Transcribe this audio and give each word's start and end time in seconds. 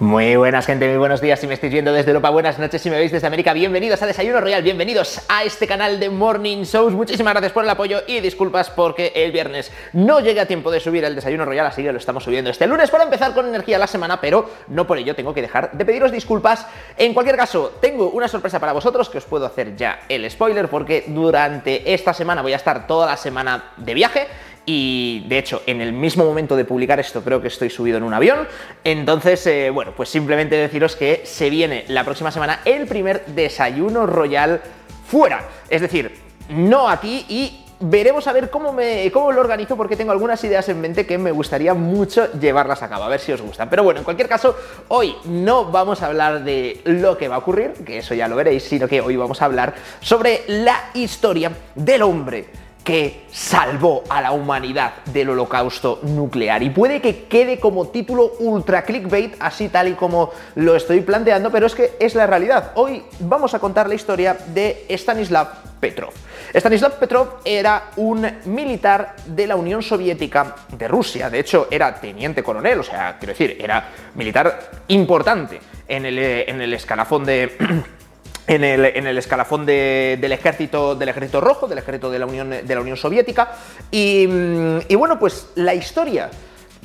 Muy 0.00 0.34
buenas 0.34 0.66
gente, 0.66 0.88
muy 0.88 0.96
buenos 0.96 1.20
días. 1.20 1.38
Si 1.38 1.46
me 1.46 1.54
estáis 1.54 1.72
viendo 1.72 1.92
desde 1.92 2.10
Europa, 2.10 2.28
buenas 2.30 2.58
noches. 2.58 2.82
Si 2.82 2.90
me 2.90 2.96
veis 2.96 3.12
desde 3.12 3.28
América, 3.28 3.52
bienvenidos 3.52 4.02
a 4.02 4.06
Desayuno 4.06 4.40
Royal, 4.40 4.60
bienvenidos 4.60 5.20
a 5.28 5.44
este 5.44 5.68
canal 5.68 6.00
de 6.00 6.10
Morning 6.10 6.64
Shows, 6.64 6.94
muchísimas 6.94 7.32
gracias 7.32 7.52
por 7.52 7.62
el 7.62 7.70
apoyo 7.70 8.02
y 8.08 8.18
disculpas 8.18 8.70
porque 8.70 9.12
el 9.14 9.30
viernes 9.30 9.70
no 9.92 10.18
llegué 10.18 10.40
a 10.40 10.46
tiempo 10.46 10.72
de 10.72 10.80
subir 10.80 11.04
el 11.04 11.14
Desayuno 11.14 11.44
Royal, 11.44 11.66
así 11.66 11.84
que 11.84 11.92
lo 11.92 11.98
estamos 11.98 12.24
subiendo 12.24 12.50
este 12.50 12.66
lunes 12.66 12.90
para 12.90 13.04
empezar 13.04 13.34
con 13.34 13.46
energía 13.46 13.78
la 13.78 13.86
semana, 13.86 14.20
pero 14.20 14.50
no 14.66 14.84
por 14.84 14.98
ello 14.98 15.14
tengo 15.14 15.32
que 15.32 15.42
dejar 15.42 15.70
de 15.70 15.84
pediros 15.84 16.10
disculpas. 16.10 16.66
En 16.96 17.14
cualquier 17.14 17.36
caso, 17.36 17.74
tengo 17.80 18.10
una 18.10 18.26
sorpresa 18.26 18.58
para 18.58 18.72
vosotros 18.72 19.08
que 19.08 19.18
os 19.18 19.24
puedo 19.24 19.46
hacer 19.46 19.76
ya 19.76 20.00
el 20.08 20.28
spoiler 20.28 20.68
porque 20.68 21.04
durante 21.06 21.94
esta 21.94 22.12
semana 22.12 22.42
voy 22.42 22.52
a 22.52 22.56
estar 22.56 22.88
toda 22.88 23.06
la 23.06 23.16
semana 23.16 23.72
de 23.76 23.94
viaje 23.94 24.26
y 24.66 25.24
de 25.28 25.38
hecho 25.38 25.62
en 25.66 25.80
el 25.80 25.92
mismo 25.92 26.24
momento 26.24 26.56
de 26.56 26.64
publicar 26.64 27.00
esto 27.00 27.22
creo 27.22 27.40
que 27.40 27.48
estoy 27.48 27.70
subido 27.70 27.98
en 27.98 28.02
un 28.02 28.14
avión. 28.14 28.46
Entonces, 28.82 29.46
eh, 29.46 29.70
bueno, 29.70 29.92
pues 29.96 30.08
simplemente 30.08 30.56
deciros 30.56 30.96
que 30.96 31.22
se 31.24 31.50
viene 31.50 31.84
la 31.88 32.04
próxima 32.04 32.30
semana 32.30 32.60
el 32.64 32.86
primer 32.86 33.24
desayuno 33.26 34.06
royal 34.06 34.60
fuera. 35.06 35.48
Es 35.68 35.80
decir, 35.80 36.14
no 36.48 36.88
aquí 36.88 37.26
y 37.28 37.60
veremos 37.80 38.26
a 38.26 38.32
ver 38.32 38.50
cómo, 38.50 38.72
me, 38.72 39.10
cómo 39.12 39.32
lo 39.32 39.40
organizo 39.40 39.76
porque 39.76 39.96
tengo 39.96 40.12
algunas 40.12 40.42
ideas 40.44 40.68
en 40.68 40.80
mente 40.80 41.06
que 41.06 41.18
me 41.18 41.32
gustaría 41.32 41.74
mucho 41.74 42.32
llevarlas 42.32 42.82
a 42.82 42.88
cabo, 42.88 43.04
a 43.04 43.08
ver 43.08 43.20
si 43.20 43.32
os 43.32 43.42
gustan. 43.42 43.68
Pero 43.68 43.82
bueno, 43.82 44.00
en 44.00 44.04
cualquier 44.04 44.28
caso, 44.28 44.56
hoy 44.88 45.14
no 45.24 45.66
vamos 45.70 46.02
a 46.02 46.06
hablar 46.06 46.44
de 46.44 46.80
lo 46.84 47.18
que 47.18 47.28
va 47.28 47.36
a 47.36 47.38
ocurrir, 47.38 47.72
que 47.84 47.98
eso 47.98 48.14
ya 48.14 48.28
lo 48.28 48.36
veréis, 48.36 48.62
sino 48.62 48.88
que 48.88 49.00
hoy 49.00 49.16
vamos 49.16 49.42
a 49.42 49.46
hablar 49.46 49.74
sobre 50.00 50.44
la 50.48 50.90
historia 50.94 51.52
del 51.74 52.02
hombre 52.02 52.63
que 52.84 53.24
salvó 53.32 54.04
a 54.10 54.20
la 54.20 54.32
humanidad 54.32 55.02
del 55.06 55.30
holocausto 55.30 56.00
nuclear. 56.02 56.62
Y 56.62 56.70
puede 56.70 57.00
que 57.00 57.24
quede 57.24 57.58
como 57.58 57.88
título 57.88 58.34
ultra 58.38 58.82
clickbait, 58.82 59.36
así 59.40 59.70
tal 59.70 59.88
y 59.88 59.94
como 59.94 60.30
lo 60.54 60.76
estoy 60.76 61.00
planteando, 61.00 61.50
pero 61.50 61.66
es 61.66 61.74
que 61.74 61.94
es 61.98 62.14
la 62.14 62.26
realidad. 62.26 62.72
Hoy 62.74 63.02
vamos 63.20 63.54
a 63.54 63.58
contar 63.58 63.88
la 63.88 63.94
historia 63.94 64.36
de 64.48 64.84
Stanislav 64.90 65.48
Petrov. 65.80 66.12
Stanislav 66.52 66.98
Petrov 66.98 67.28
era 67.44 67.90
un 67.96 68.26
militar 68.44 69.16
de 69.26 69.46
la 69.46 69.56
Unión 69.56 69.82
Soviética 69.82 70.54
de 70.70 70.86
Rusia, 70.86 71.28
de 71.28 71.40
hecho 71.40 71.66
era 71.70 71.94
teniente 72.00 72.42
coronel, 72.42 72.80
o 72.80 72.82
sea, 72.84 73.16
quiero 73.18 73.32
decir, 73.32 73.56
era 73.60 73.88
militar 74.14 74.70
importante 74.88 75.58
en 75.88 76.06
el, 76.06 76.18
en 76.18 76.60
el 76.60 76.72
escalafón 76.74 77.24
de 77.24 77.56
en 78.46 78.62
el, 78.64 79.18
escalafón 79.18 79.64
del, 79.64 80.32
ejército, 80.32 80.94
del 80.94 81.08
ejército 81.08 81.40
rojo, 81.40 81.66
del 81.66 81.78
ejército 81.78 82.10
de 82.10 82.18
la 82.18 82.26
Unión, 82.26 82.50
de 82.50 82.74
la 82.74 82.80
Unión 82.80 82.96
Soviética. 82.96 83.52
Y, 83.90 84.26
mm, 84.26 84.96
bueno, 84.98 85.18
pues 85.18 85.48
la 85.54 85.74
historia 85.74 86.30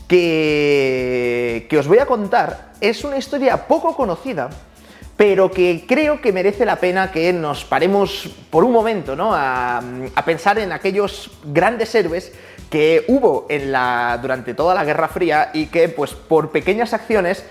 que, 0.07 1.67
que 1.69 1.77
os 1.77 1.87
voy 1.87 1.99
a 1.99 2.05
contar 2.05 2.71
es 2.79 3.03
una 3.03 3.17
historia 3.17 3.67
poco 3.67 3.95
conocida, 3.95 4.49
pero 5.17 5.51
que 5.51 5.83
creo 5.85 6.21
que 6.21 6.31
merece 6.31 6.65
la 6.65 6.77
pena 6.77 7.11
que 7.11 7.33
nos 7.33 7.65
paremos 7.65 8.29
por 8.49 8.63
un 8.63 8.71
momento 8.71 9.17
¿no? 9.17 9.33
a, 9.35 9.79
a, 10.15 10.25
pensar 10.25 10.59
en 10.59 10.71
aquellos 10.71 11.29
grandes 11.43 11.93
héroes 11.93 12.31
que 12.69 13.03
hubo 13.07 13.45
en 13.49 13.71
la, 13.71 14.17
durante 14.21 14.53
toda 14.53 14.73
la 14.75 14.85
Guerra 14.85 15.09
Fría 15.09 15.49
y 15.53 15.65
que 15.65 15.89
pues 15.89 16.13
por 16.13 16.51
pequeñas 16.51 16.93
acciones 16.93 17.43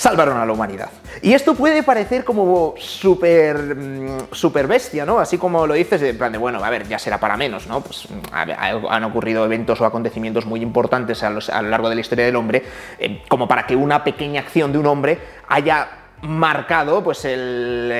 salvaron 0.00 0.38
a 0.38 0.46
la 0.46 0.52
humanidad. 0.54 0.88
Y 1.20 1.34
esto 1.34 1.54
puede 1.54 1.82
parecer 1.82 2.24
como 2.24 2.72
súper 2.78 3.76
mm, 3.76 4.32
super 4.32 4.66
bestia, 4.66 5.04
¿no? 5.04 5.18
Así 5.18 5.36
como 5.36 5.66
lo 5.66 5.74
dices, 5.74 6.00
en 6.00 6.16
plan 6.16 6.32
de, 6.32 6.38
bueno, 6.38 6.64
a 6.64 6.70
ver, 6.70 6.88
ya 6.88 6.98
será 6.98 7.20
para 7.20 7.36
menos, 7.36 7.66
¿no? 7.66 7.82
Pues 7.82 8.08
han 8.32 9.04
ocurrido 9.04 9.44
eventos 9.44 9.78
o 9.78 9.84
acontecimiento 9.84 10.40
muy 10.46 10.62
importantes 10.62 11.22
a, 11.22 11.28
lo 11.28 11.68
largo 11.68 11.90
de 11.90 11.96
la 11.96 12.00
historia 12.00 12.24
del 12.24 12.36
hombre, 12.36 12.64
eh, 12.98 13.22
como 13.28 13.46
para 13.46 13.66
que 13.66 13.76
una 13.76 14.02
pequeña 14.02 14.40
acción 14.40 14.72
de 14.72 14.78
un 14.78 14.86
hombre 14.86 15.18
haya 15.48 15.99
marcado 16.22 17.02
pues 17.02 17.24
el, 17.24 17.90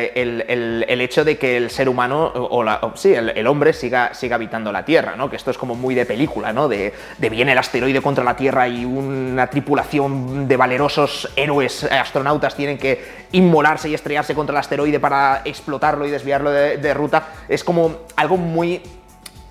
hecho 0.88 1.24
de 1.24 1.38
que 1.38 1.56
el 1.56 1.70
ser 1.70 1.88
humano, 1.88 2.26
o, 2.34 2.62
la, 2.62 2.80
sí, 2.94 3.14
el, 3.14 3.46
hombre 3.46 3.72
siga, 3.72 4.12
siga 4.14 4.36
habitando 4.36 4.72
la 4.72 4.84
Tierra, 4.84 5.16
¿no? 5.16 5.30
Que 5.30 5.36
esto 5.36 5.50
es 5.50 5.56
como 5.56 5.74
muy 5.74 5.94
de 5.94 6.04
película, 6.04 6.52
¿no? 6.52 6.68
De, 6.68 6.92
de, 7.18 7.30
viene 7.30 7.52
el 7.52 7.58
asteroide 7.58 8.02
contra 8.02 8.22
la 8.22 8.36
Tierra 8.36 8.68
y 8.68 8.84
una 8.84 9.46
tripulación 9.46 10.46
de 10.46 10.56
valerosos 10.56 11.30
héroes 11.34 11.84
astronautas 11.84 12.54
tienen 12.54 12.78
que 12.78 13.02
inmolarse 13.32 13.88
y 13.88 13.94
estrellarse 13.94 14.34
contra 14.34 14.52
el 14.52 14.58
asteroide 14.58 15.00
para 15.00 15.40
explotarlo 15.44 16.06
y 16.06 16.10
desviarlo 16.10 16.50
de, 16.50 16.94
ruta. 16.94 17.28
Es 17.48 17.64
como 17.64 17.96
algo 18.16 18.36
muy 18.36 18.82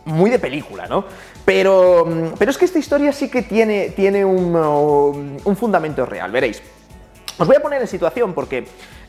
muy 0.06 0.30
de 0.32 0.40
película, 0.40 0.88
¿no? 0.88 1.06
Pero, 1.46 2.34
pero 2.38 2.50
es 2.50 2.58
que 2.58 2.66
esta 2.66 2.80
historia 2.80 3.12
sí 3.12 3.30
que 3.30 3.44
tiene, 3.44 3.90
tiene 3.90 4.26
un, 4.26 5.40
un 5.44 5.56
fundamento 5.56 6.06
real, 6.06 6.32
veréis. 6.32 6.62
Os 7.40 7.48
voy 7.48 7.56
a 7.56 7.62
poner 7.62 7.82
en 7.82 7.88
situación 7.88 8.34
porque 8.34 8.66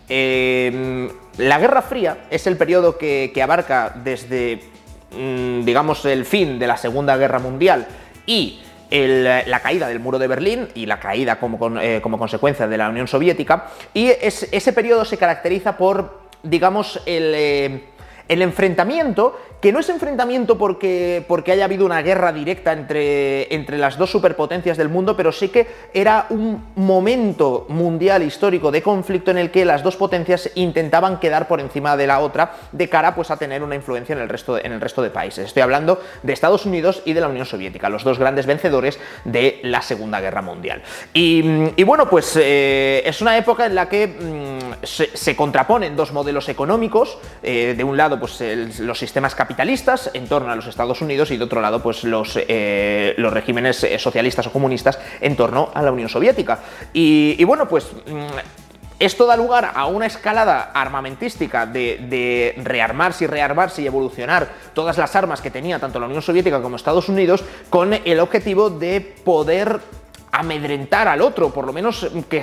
eh, 0.08 1.10
la 1.36 1.58
Guerra 1.58 1.82
Fría 1.82 2.26
es 2.30 2.46
el 2.46 2.56
periodo 2.56 2.96
que, 2.96 3.32
abarca 3.42 3.92
desde, 4.04 4.60
mm, 5.10 5.64
digamos, 5.64 6.04
el 6.04 6.24
fin 6.24 6.60
de 6.60 6.68
la 6.68 6.76
Segunda 6.76 7.16
Guerra 7.16 7.40
Mundial 7.40 7.88
y 8.26 8.60
la 8.92 9.60
caída 9.60 9.88
del 9.88 10.00
muro 10.00 10.18
de 10.18 10.28
Berlín 10.28 10.68
y 10.74 10.86
la 10.86 10.98
caída 11.00 11.38
como, 11.38 11.80
eh, 11.80 12.00
consecuencia 12.00 12.68
de 12.68 12.78
la 12.78 12.88
Unión 12.88 13.08
Soviética. 13.08 13.66
Y 13.94 14.08
ese 14.08 14.72
periodo 14.72 15.04
se 15.04 15.16
caracteriza 15.16 15.76
por, 15.76 16.20
digamos, 16.44 17.00
el, 17.06 17.32
eh, 17.34 17.84
el 18.30 18.42
enfrentamiento 18.42 19.36
que 19.60 19.72
no 19.72 19.80
es 19.80 19.88
enfrentamiento 19.88 20.56
porque, 20.56 21.24
porque 21.28 21.52
haya 21.52 21.64
habido 21.64 21.84
una 21.84 22.00
guerra 22.00 22.32
directa 22.32 22.72
entre, 22.72 23.52
entre 23.54 23.76
las 23.76 23.98
dos 23.98 24.10
superpotencias 24.10 24.78
del 24.78 24.88
mundo, 24.88 25.16
pero 25.16 25.32
sí 25.32 25.48
que 25.48 25.66
era 25.92 26.26
un 26.30 26.64
momento 26.76 27.66
mundial 27.68 28.22
histórico 28.22 28.70
de 28.70 28.82
conflicto 28.82 29.32
en 29.32 29.38
el 29.38 29.50
que 29.50 29.64
las 29.64 29.82
dos 29.82 29.96
potencias 29.96 30.50
intentaban 30.54 31.18
quedar 31.18 31.48
por 31.48 31.60
encima 31.60 31.96
de 31.96 32.06
la 32.06 32.20
otra 32.20 32.52
de 32.72 32.88
cara 32.88 33.14
pues, 33.16 33.32
a 33.32 33.36
tener 33.36 33.64
una 33.64 33.74
influencia 33.74 34.14
en 34.14 34.20
el, 34.20 34.28
resto 34.28 34.56
en 34.56 34.72
el 34.72 34.80
resto 34.80 35.02
de 35.02 35.10
países. 35.10 35.46
Estoy 35.46 35.62
hablando 35.62 36.00
de 36.22 36.32
Estados 36.32 36.64
Unidos 36.64 37.02
y 37.04 37.12
de 37.12 37.20
la 37.20 37.28
Unión 37.28 37.46
Soviética, 37.46 37.88
los 37.88 38.04
dos 38.04 38.18
grandes 38.18 38.46
vencedores 38.46 38.98
de 39.24 39.58
la 39.64 39.82
Segunda 39.82 40.20
Guerra 40.20 40.40
Mundial. 40.40 40.82
Y, 41.12 41.82
bueno, 41.82 42.08
pues 42.08 42.38
eh, 42.40 43.02
es 43.04 43.20
una 43.20 43.36
época 43.36 43.66
en 43.66 43.74
la 43.74 43.88
que 43.88 44.06
mm, 44.06 44.84
se, 44.84 45.34
contraponen 45.34 45.96
dos 45.96 46.12
modelos 46.12 46.48
económicos, 46.48 47.18
eh, 47.42 47.74
de 47.76 47.84
un 47.84 47.96
lado 47.96 48.19
pues 48.20 48.40
los 48.78 48.98
sistemas 48.98 49.34
capitalistas, 49.34 50.10
en 50.14 50.28
torno 50.28 50.50
a 50.52 50.56
los 50.56 50.66
Estados 50.66 51.00
Unidos 51.00 51.30
y 51.30 51.36
de 51.36 51.44
otro 51.44 51.60
lado 51.60 51.82
pues 51.82 52.04
los, 52.04 52.36
eh, 52.36 53.14
los 53.16 53.32
regímenes 53.32 53.82
eh, 53.84 53.98
socialistas 53.98 54.46
o 54.46 54.52
comunistas 54.52 54.98
en 55.20 55.36
torno 55.36 55.70
a 55.74 55.82
la 55.82 55.90
Unión 55.90 56.08
Soviética. 56.08 56.60
Y, 56.92 57.42
bueno, 57.44 57.68
pues 57.68 57.86
mm, 58.06 58.38
esto 58.98 59.26
da 59.26 59.36
lugar 59.36 59.72
a 59.74 59.86
una 59.86 60.06
escalada 60.06 60.70
armamentística 60.74 61.66
de, 61.66 62.54
rearmarse 62.62 63.24
y 63.24 63.26
rearmarse 63.26 63.82
y 63.82 63.86
evolucionar 63.86 64.48
todas 64.74 64.98
las 64.98 65.16
armas 65.16 65.40
que 65.40 65.50
tenía 65.50 65.78
tanto 65.78 65.98
la 65.98 66.06
Unión 66.06 66.22
Soviética 66.22 66.60
como 66.60 66.76
Estados 66.76 67.08
Unidos 67.08 67.42
con 67.70 67.94
el 67.94 68.20
objetivo 68.20 68.70
de 68.70 69.00
poder 69.00 69.80
amedrentar 70.32 71.08
al 71.08 71.22
otro, 71.22 71.50
por 71.50 71.66
lo 71.66 71.72
menos 71.72 72.06
que, 72.28 72.42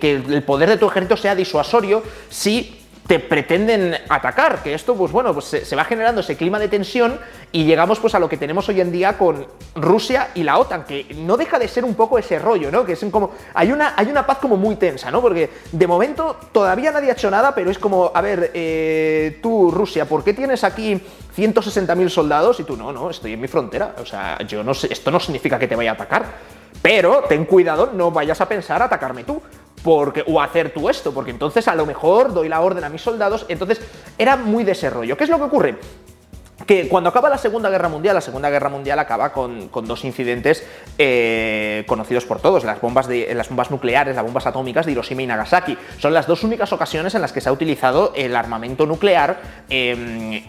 que 0.00 0.12
el 0.12 0.42
poder 0.42 0.70
de 0.70 0.76
tu 0.76 0.88
ejército 0.88 1.16
sea 1.16 1.36
disuasorio 1.36 2.02
si 2.30 2.77
te 3.08 3.18
pretenden 3.18 3.96
atacar, 4.10 4.62
que 4.62 4.74
esto, 4.74 4.94
pues 4.94 5.10
bueno, 5.10 5.32
pues 5.32 5.46
se, 5.46 5.74
va 5.74 5.84
generando 5.84 6.20
ese 6.20 6.36
clima 6.36 6.58
de 6.58 6.68
tensión 6.68 7.18
y 7.52 7.64
llegamos 7.64 7.98
pues 8.00 8.14
a 8.14 8.18
lo 8.18 8.28
que 8.28 8.36
tenemos 8.36 8.68
hoy 8.68 8.82
en 8.82 8.92
día 8.92 9.16
con 9.16 9.46
Rusia 9.74 10.28
y 10.34 10.42
la 10.42 10.58
OTAN, 10.58 10.84
que 10.84 11.06
no 11.16 11.38
deja 11.38 11.58
de 11.58 11.68
ser 11.68 11.86
un 11.86 11.94
poco 11.94 12.18
ese 12.18 12.38
rollo, 12.38 12.70
¿no? 12.70 12.84
Que 12.84 12.92
es 12.92 13.04
como, 13.10 13.30
hay 13.54 13.72
una, 13.72 13.94
hay 13.96 14.08
una 14.08 14.26
paz 14.26 14.36
como 14.36 14.58
muy 14.58 14.76
tensa, 14.76 15.10
¿no? 15.10 15.22
Porque 15.22 15.48
de 15.72 15.86
momento 15.86 16.36
todavía 16.52 16.92
nadie 16.92 17.08
ha 17.08 17.14
hecho 17.14 17.30
nada, 17.30 17.54
pero 17.54 17.70
es 17.70 17.78
como, 17.78 18.12
a 18.14 18.20
ver, 18.20 18.50
eh, 18.52 19.38
tú, 19.42 19.70
Rusia, 19.70 20.04
¿por 20.04 20.22
qué 20.22 20.34
tienes 20.34 20.62
aquí 20.62 21.00
160.000 21.34 22.10
soldados? 22.10 22.60
Y 22.60 22.64
tú, 22.64 22.76
no, 22.76 22.92
no, 22.92 23.08
estoy 23.08 23.32
en 23.32 23.40
mi 23.40 23.48
frontera, 23.48 23.94
o 24.02 24.04
sea, 24.04 24.36
yo 24.46 24.62
no 24.62 24.74
sé, 24.74 24.92
esto 24.92 25.10
no 25.10 25.18
significa 25.18 25.58
que 25.58 25.66
te 25.66 25.76
vaya 25.76 25.92
a 25.92 25.94
atacar. 25.94 26.26
Pero 26.82 27.24
ten 27.26 27.46
cuidado, 27.46 27.90
no 27.92 28.10
vayas 28.10 28.40
a 28.42 28.46
pensar 28.46 28.82
atacarme 28.82 29.24
tú 29.24 29.40
porque, 29.82 30.24
o 30.26 30.40
hacer 30.40 30.72
tú 30.72 30.88
esto, 30.88 31.12
porque 31.12 31.30
entonces 31.30 31.68
a 31.68 31.74
lo 31.74 31.86
mejor 31.86 32.32
doy 32.32 32.48
la 32.48 32.60
orden 32.60 32.84
a 32.84 32.88
mis 32.88 33.02
soldados, 33.02 33.46
entonces 33.48 33.80
era 34.16 34.36
muy 34.36 34.64
de 34.64 34.72
ese 34.72 34.90
rollo. 34.90 35.16
¿Qué 35.16 35.24
es 35.24 35.30
lo 35.30 35.38
que 35.38 35.44
ocurre? 35.44 35.78
Que 36.68 36.86
cuando 36.86 37.08
acaba 37.08 37.30
la 37.30 37.38
Segunda 37.38 37.70
Guerra 37.70 37.88
Mundial, 37.88 38.14
la 38.14 38.20
Segunda 38.20 38.50
Guerra 38.50 38.68
Mundial 38.68 38.98
acaba 38.98 39.32
con, 39.32 39.70
dos 39.72 40.04
incidentes 40.04 40.66
eh, 40.98 41.82
conocidos 41.86 42.26
por 42.26 42.40
todos, 42.40 42.62
las 42.62 42.78
bombas, 42.78 43.08
de, 43.08 43.34
las 43.34 43.48
bombas 43.48 43.70
nucleares, 43.70 44.14
las 44.14 44.24
bombas 44.24 44.46
atómicas 44.46 44.84
de 44.84 44.92
Hiroshima 44.92 45.22
y 45.22 45.26
Nagasaki. 45.26 45.78
Son 45.96 46.12
las 46.12 46.26
dos 46.26 46.44
únicas 46.44 46.70
ocasiones 46.74 47.14
en 47.14 47.22
las 47.22 47.32
que 47.32 47.40
se 47.40 47.48
ha 47.48 47.52
utilizado 47.52 48.12
el 48.14 48.36
armamento 48.36 48.84
nuclear 48.84 49.40
en, 49.70 50.46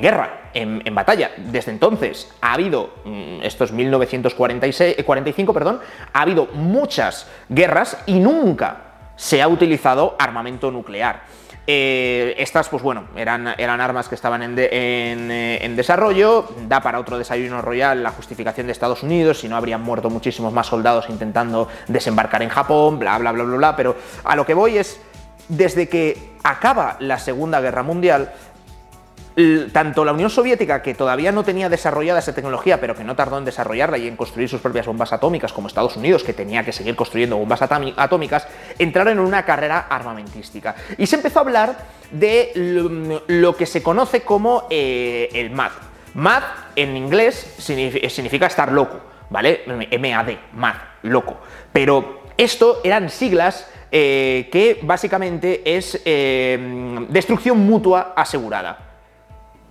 guerra, 0.00 0.50
en, 0.54 0.94
batalla. 0.94 1.32
Desde 1.36 1.72
entonces 1.72 2.30
ha 2.40 2.52
habido, 2.52 2.90
mm, 3.04 3.42
esto 3.42 3.64
es 3.64 3.72
1945, 3.72 5.52
perdón, 5.52 5.80
ha 6.12 6.20
habido 6.20 6.46
muchas 6.52 7.26
guerras 7.48 7.98
y 8.06 8.20
nunca 8.20 8.84
se 9.16 9.42
ha 9.42 9.48
utilizado 9.48 10.14
armamento 10.16 10.70
nuclear. 10.70 11.22
Eh, 11.68 12.34
estas, 12.38 12.68
pues 12.68 12.82
bueno, 12.82 13.04
eran, 13.16 13.48
eran 13.58 13.80
armas 13.80 14.08
que 14.08 14.14
estaban 14.14 14.42
en, 14.42 14.56
eh, 14.58 15.58
en, 15.62 15.76
desarrollo. 15.76 16.48
Da 16.68 16.80
para 16.80 17.00
otro 17.00 17.18
desayuno 17.18 17.60
royal 17.60 18.02
la 18.02 18.12
justificación 18.12 18.66
de 18.66 18.72
Estados 18.72 19.02
Unidos, 19.02 19.40
si 19.40 19.48
no 19.48 19.56
habrían 19.56 19.82
muerto 19.82 20.08
muchísimos 20.08 20.52
más 20.52 20.68
soldados 20.68 21.08
intentando 21.08 21.68
desembarcar 21.88 22.42
en 22.42 22.50
Japón, 22.50 22.98
bla, 22.98 23.18
bla, 23.18 23.32
bla, 23.32 23.44
bla, 23.44 23.56
bla. 23.56 23.76
Pero 23.76 23.96
a 24.22 24.36
lo 24.36 24.46
que 24.46 24.54
voy 24.54 24.78
es, 24.78 25.00
desde 25.48 25.88
que 25.88 26.34
acaba 26.44 26.96
la 27.00 27.18
Segunda 27.18 27.60
Guerra 27.60 27.82
Mundial, 27.82 28.32
tanto 29.72 30.04
la 30.04 30.12
Unión 30.12 30.30
Soviética, 30.30 30.80
que 30.80 30.94
todavía 30.94 31.30
no 31.30 31.44
tenía 31.44 31.68
desarrollada 31.68 32.20
esa 32.20 32.34
tecnología, 32.34 32.80
pero 32.80 32.94
que 32.94 33.04
no 33.04 33.14
tardó 33.14 33.36
en 33.36 33.44
desarrollarla 33.44 33.98
y 33.98 34.08
en 34.08 34.16
construir 34.16 34.48
sus 34.48 34.62
propias 34.62 34.86
bombas 34.86 35.12
atómicas, 35.12 35.52
como 35.52 35.68
Estados 35.68 35.96
Unidos, 35.96 36.24
que 36.24 36.32
tenía 36.32 36.64
que 36.64 36.72
seguir 36.72 36.96
construyendo 36.96 37.36
bombas 37.36 37.60
atómicas, 37.60 38.48
entraron 38.78 39.14
en 39.14 39.18
una 39.20 39.44
carrera 39.44 39.88
armamentística. 39.90 40.74
Y 40.96 41.06
se 41.06 41.16
empezó 41.16 41.40
a 41.40 41.42
hablar 41.42 41.76
de 42.10 42.52
lo 43.26 43.56
que 43.56 43.66
se 43.66 43.82
conoce 43.82 44.22
como 44.22 44.68
eh, 44.70 45.28
el 45.34 45.50
MAD. 45.50 45.72
MAD 46.14 46.42
en 46.76 46.96
inglés 46.96 47.56
significa 47.58 48.46
estar 48.46 48.72
loco, 48.72 49.00
¿vale? 49.28 49.64
MAD, 49.66 50.28
MAD, 50.54 50.76
loco. 51.02 51.40
Pero 51.74 52.22
esto 52.38 52.80
eran 52.82 53.10
siglas 53.10 53.68
eh, 53.92 54.48
que 54.50 54.80
básicamente 54.82 55.76
es 55.76 56.00
eh, 56.06 57.06
destrucción 57.10 57.58
mutua 57.58 58.14
asegurada. 58.16 58.85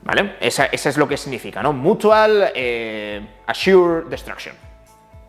¿Vale? 0.06 0.36
Esa, 0.40 0.66
es 0.66 0.98
lo 0.98 1.08
que 1.08 1.18
significa, 1.18 1.62
¿no? 1.64 1.74
Mutual 1.74 2.52
eh, 2.54 3.28
Assure 3.48 4.08
Destruction. 4.08 4.56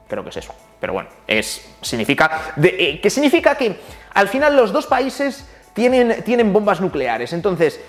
Creo 0.06 0.23
que 0.23 0.28
es 0.28 0.37
eso. 0.37 0.55
Pero 0.78 0.93
bueno, 0.93 1.08
es, 1.26 1.76
significa. 1.81 2.52
De, 2.56 3.00
¿Qué 3.02 3.11
significa 3.11 3.56
que 3.56 3.81
al 4.12 4.28
final 4.28 4.55
los 4.55 4.73
dos 4.73 4.87
países 4.87 5.46
tienen, 5.76 6.23
tienen 6.25 6.52
bombas 6.52 6.81
nucleares. 6.81 7.34
Entonces, 7.34 7.81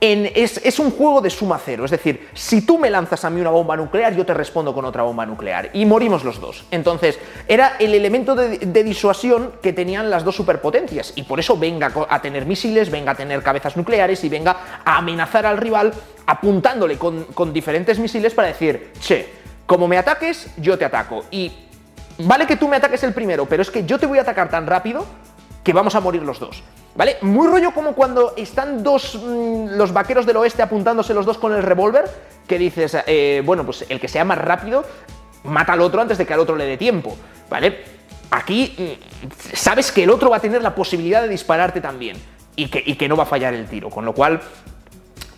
es, 0.00 0.78
un 0.78 0.90
juego 0.90 1.20
de 1.20 1.30
suma 1.30 1.58
cero, 1.64 1.84
es 1.84 1.90
decir, 1.90 2.28
si 2.34 2.66
tú 2.66 2.78
me 2.78 2.90
lanzas 2.90 3.24
a 3.24 3.30
mí 3.30 3.40
una 3.40 3.50
bomba 3.50 3.76
nuclear, 3.76 4.14
yo 4.14 4.26
te 4.26 4.34
respondo 4.34 4.74
con 4.74 4.84
otra 4.84 5.02
bomba 5.02 5.24
nuclear 5.24 5.70
y 5.72 5.86
morimos 5.86 6.24
los 6.24 6.40
dos. 6.40 6.64
Entonces, 6.70 7.18
era 7.48 7.76
el 7.78 7.94
elemento 7.94 8.34
de, 8.34 8.84
disuasión 8.84 9.52
que 9.62 9.72
tenían 9.72 10.10
las 10.10 10.24
dos 10.24 10.36
superpotencias 10.36 11.12
y 11.16 11.22
por 11.22 11.40
eso 11.40 11.56
venga 11.56 11.90
a 12.08 12.20
tener 12.20 12.44
misiles, 12.44 12.90
venga 12.90 13.12
a 13.12 13.14
tener 13.14 13.42
cabezas 13.42 13.76
nucleares 13.76 14.22
y 14.24 14.28
venga 14.28 14.56
a 14.84 14.98
amenazar 14.98 15.46
al 15.46 15.56
rival 15.56 15.92
apuntándole 16.26 16.98
con, 16.98 17.24
con 17.24 17.52
diferentes 17.52 17.98
misiles 17.98 18.34
para 18.34 18.48
decir, 18.48 18.92
che, 19.00 19.28
como 19.66 19.88
me 19.88 19.96
ataques, 19.96 20.50
yo 20.58 20.76
te 20.76 20.84
ataco. 20.84 21.24
Y 21.30 21.50
vale 22.18 22.46
que 22.46 22.56
tú 22.56 22.68
me 22.68 22.76
ataques 22.76 23.02
el 23.04 23.14
primero, 23.14 23.46
pero 23.46 23.62
es 23.62 23.70
que 23.70 23.84
yo 23.84 23.98
te 23.98 24.06
voy 24.06 24.18
a 24.18 24.22
atacar 24.22 24.50
tan 24.50 24.66
rápido 24.66 25.06
que 25.62 25.72
vamos 25.72 25.94
a 25.94 26.00
morir 26.00 26.22
los 26.22 26.38
dos. 26.38 26.62
¿Vale? 26.94 27.16
Muy 27.22 27.48
rollo 27.48 27.72
como 27.72 27.94
cuando 27.94 28.34
están 28.36 28.82
dos, 28.82 29.16
mm, 29.16 29.76
los 29.76 29.92
vaqueros 29.92 30.26
del 30.26 30.36
oeste 30.36 30.62
apuntándose 30.62 31.12
los 31.12 31.26
dos 31.26 31.38
con 31.38 31.52
el 31.52 31.62
revólver, 31.62 32.04
que 32.46 32.58
dices, 32.58 32.96
eh, 33.06 33.42
bueno, 33.44 33.64
pues 33.64 33.84
el 33.88 33.98
que 33.98 34.08
sea 34.08 34.24
más 34.24 34.38
rápido 34.38 34.84
mata 35.44 35.72
al 35.72 35.80
otro 35.80 36.00
antes 36.00 36.18
de 36.18 36.26
que 36.26 36.32
al 36.32 36.40
otro 36.40 36.56
le 36.56 36.64
dé 36.66 36.76
tiempo, 36.76 37.16
¿vale? 37.50 37.82
Aquí 38.30 38.74
mm, 38.78 39.54
sabes 39.54 39.90
que 39.90 40.04
el 40.04 40.10
otro 40.10 40.30
va 40.30 40.36
a 40.36 40.40
tener 40.40 40.62
la 40.62 40.74
posibilidad 40.74 41.22
de 41.22 41.28
dispararte 41.28 41.80
también 41.80 42.16
y 42.54 42.68
que, 42.68 42.82
y 42.84 42.94
que 42.94 43.08
no 43.08 43.16
va 43.16 43.24
a 43.24 43.26
fallar 43.26 43.54
el 43.54 43.66
tiro, 43.66 43.90
con 43.90 44.04
lo 44.04 44.12
cual, 44.12 44.40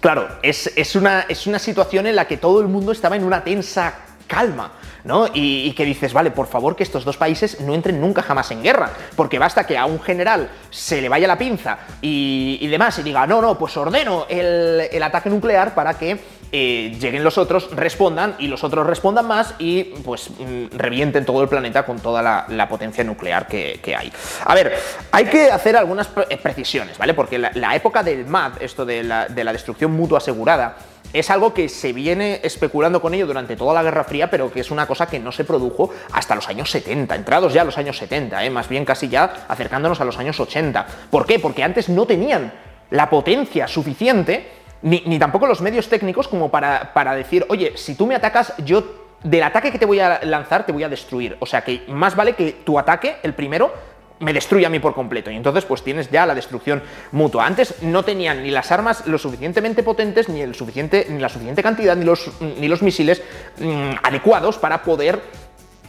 claro, 0.00 0.29
es, 0.43 0.70
es, 0.76 0.94
una, 0.94 1.23
es 1.23 1.47
una 1.47 1.59
situación 1.59 2.06
en 2.06 2.17
la 2.17 2.26
que 2.26 2.37
todo 2.37 2.61
el 2.61 2.69
mundo 2.69 2.93
estaba 2.93 3.17
en 3.17 3.25
una 3.25 3.43
tensa 3.43 3.94
calma. 4.26 4.73
¿No? 5.06 5.26
Y, 5.32 5.73
que 5.73 5.85
dices, 5.85 6.12
vale, 6.12 6.31
por 6.31 6.49
favor 6.49 6.75
que 6.75 6.82
estos 6.82 7.05
dos 7.05 7.17
países 7.17 7.61
no 7.61 7.75
entren 7.75 8.00
nunca 8.00 8.23
jamás 8.23 8.50
en 8.50 8.62
guerra, 8.62 8.91
porque 9.14 9.38
basta 9.38 9.64
que 9.64 9.79
a 9.79 9.87
un 9.87 10.00
general 10.00 10.50
se 10.70 11.00
le 11.00 11.08
vaya 11.08 11.29
la 11.29 11.38
pinza 11.38 11.79
y, 12.03 12.67
demás 12.67 12.99
y 12.99 13.03
diga, 13.03 13.26
no, 13.26 13.41
no, 13.41 13.56
pues 13.56 13.76
ordeno 13.76 14.26
el, 14.29 15.03
ataque 15.03 15.31
nuclear 15.31 15.75
para 15.75 15.94
que 15.94 16.19
eh, 16.50 16.97
lleguen 16.99 17.23
los 17.23 17.38
otros, 17.38 17.70
respondan 17.76 18.35
y 18.38 18.49
los 18.49 18.64
otros 18.64 18.85
respondan 18.87 19.26
más 19.26 19.55
y 19.58 19.85
pues 19.85 20.31
mm, 20.31 20.76
revienten 20.76 21.25
todo 21.25 21.43
el 21.43 21.49
planeta 21.49 21.85
con 21.85 22.00
toda 22.00 22.23
la, 22.23 22.69
potencia 22.69 23.05
nuclear 23.05 23.47
que, 23.47 23.97
hay. 23.97 24.12
A 24.44 24.55
ver, 24.55 24.75
hay 25.12 25.26
que 25.26 25.50
hacer 25.52 25.76
algunas 25.76 26.09
precisiones, 26.09 26.99
¿vale? 26.99 27.14
Porque 27.14 27.38
la, 27.38 27.76
época 27.76 28.02
del 28.02 28.26
MAD, 28.26 28.61
esto 28.61 28.85
de 28.85 29.05
la, 29.05 29.26
de 29.26 29.44
la 29.44 29.52
destrucción 29.52 29.93
mutua 29.93 30.19
asegurada, 30.19 30.76
es 31.19 31.31
algo 31.31 31.55
que 31.55 31.69
se 31.69 31.93
viene 31.93 32.41
especulando 32.43 33.01
con 33.01 33.15
ello 33.15 33.27
durante 33.27 33.57
toda 33.57 33.75
la 33.75 33.83
Guerra 33.83 34.05
Fría, 34.05 34.31
pero 34.31 34.53
que 34.53 34.61
es 34.61 34.71
una 34.71 34.87
cosa 34.87 35.07
que 35.07 35.19
no 35.19 35.33
se 35.33 35.45
produjo 35.45 35.91
hasta 36.13 36.35
los 36.35 36.49
años 36.49 36.71
70, 36.71 37.15
entrados 37.15 37.53
ya 37.53 37.63
a 37.63 37.65
los 37.65 37.79
años 37.79 37.97
70, 37.99 38.45
¿eh? 38.45 38.51
más 38.51 38.69
bien 38.69 38.85
casi 38.85 39.09
ya 39.09 39.47
acercándonos 39.49 40.01
a 40.01 40.05
los 40.05 40.19
años 40.19 40.39
80. 40.39 40.87
¿Por 41.11 41.27
qué? 41.27 41.39
Porque 41.39 41.63
antes 41.63 41.89
no 41.89 42.07
tenían 42.07 42.53
la 42.91 43.11
potencia 43.11 43.67
suficiente, 43.67 44.49
ni, 44.83 45.19
tampoco 45.19 45.47
los 45.47 45.61
medios 45.61 45.89
técnicos 45.89 46.29
como 46.29 46.51
para, 46.51 46.93
para 46.93 47.15
decir, 47.15 47.45
oye, 47.49 47.73
si 47.77 47.95
tú 47.95 48.07
me 48.07 48.15
atacas, 48.15 48.53
yo 48.65 49.07
del 49.23 49.43
ataque 49.43 49.73
que 49.73 49.79
te 49.79 49.87
voy 49.87 50.01
a 50.01 50.21
lanzar 50.23 50.67
te 50.67 50.73
voy 50.73 50.85
a 50.85 50.89
destruir. 50.89 51.37
O 51.41 51.47
sea 51.47 51.62
que 51.62 51.83
más 51.89 52.15
vale 52.15 52.35
que 52.35 52.53
tu 52.53 52.79
ataque, 52.79 53.17
el 53.23 53.35
primero, 53.35 53.73
me 54.19 54.33
destruye 54.33 54.67
a 54.67 54.71
mí 54.71 54.79
por 54.79 54.95
completo. 54.95 55.31
Y 55.31 55.37
entonces 55.37 55.65
pues 55.65 55.83
tienes 55.83 56.11
ya 56.11 56.27
la 56.27 56.35
destrucción 56.35 56.83
mutua. 57.13 57.47
Antes 57.47 57.83
no 57.83 58.05
tenían 58.05 58.43
ni 58.43 58.51
las 58.51 58.73
armas 58.73 59.07
lo 59.07 59.19
suficientemente 59.19 59.83
potentes, 59.83 60.29
ni, 60.29 60.41
el 60.41 60.55
suficiente, 60.55 61.07
ni 61.09 61.19
la 61.19 61.29
suficiente 61.29 61.63
cantidad, 61.63 61.97
ni 61.97 62.05
los, 62.05 62.31
ni 62.41 62.69
los 62.69 62.83
misiles 62.83 63.23
mm, 63.59 63.91
adecuados 64.03 64.59
para 64.59 64.83
poder 64.83 65.21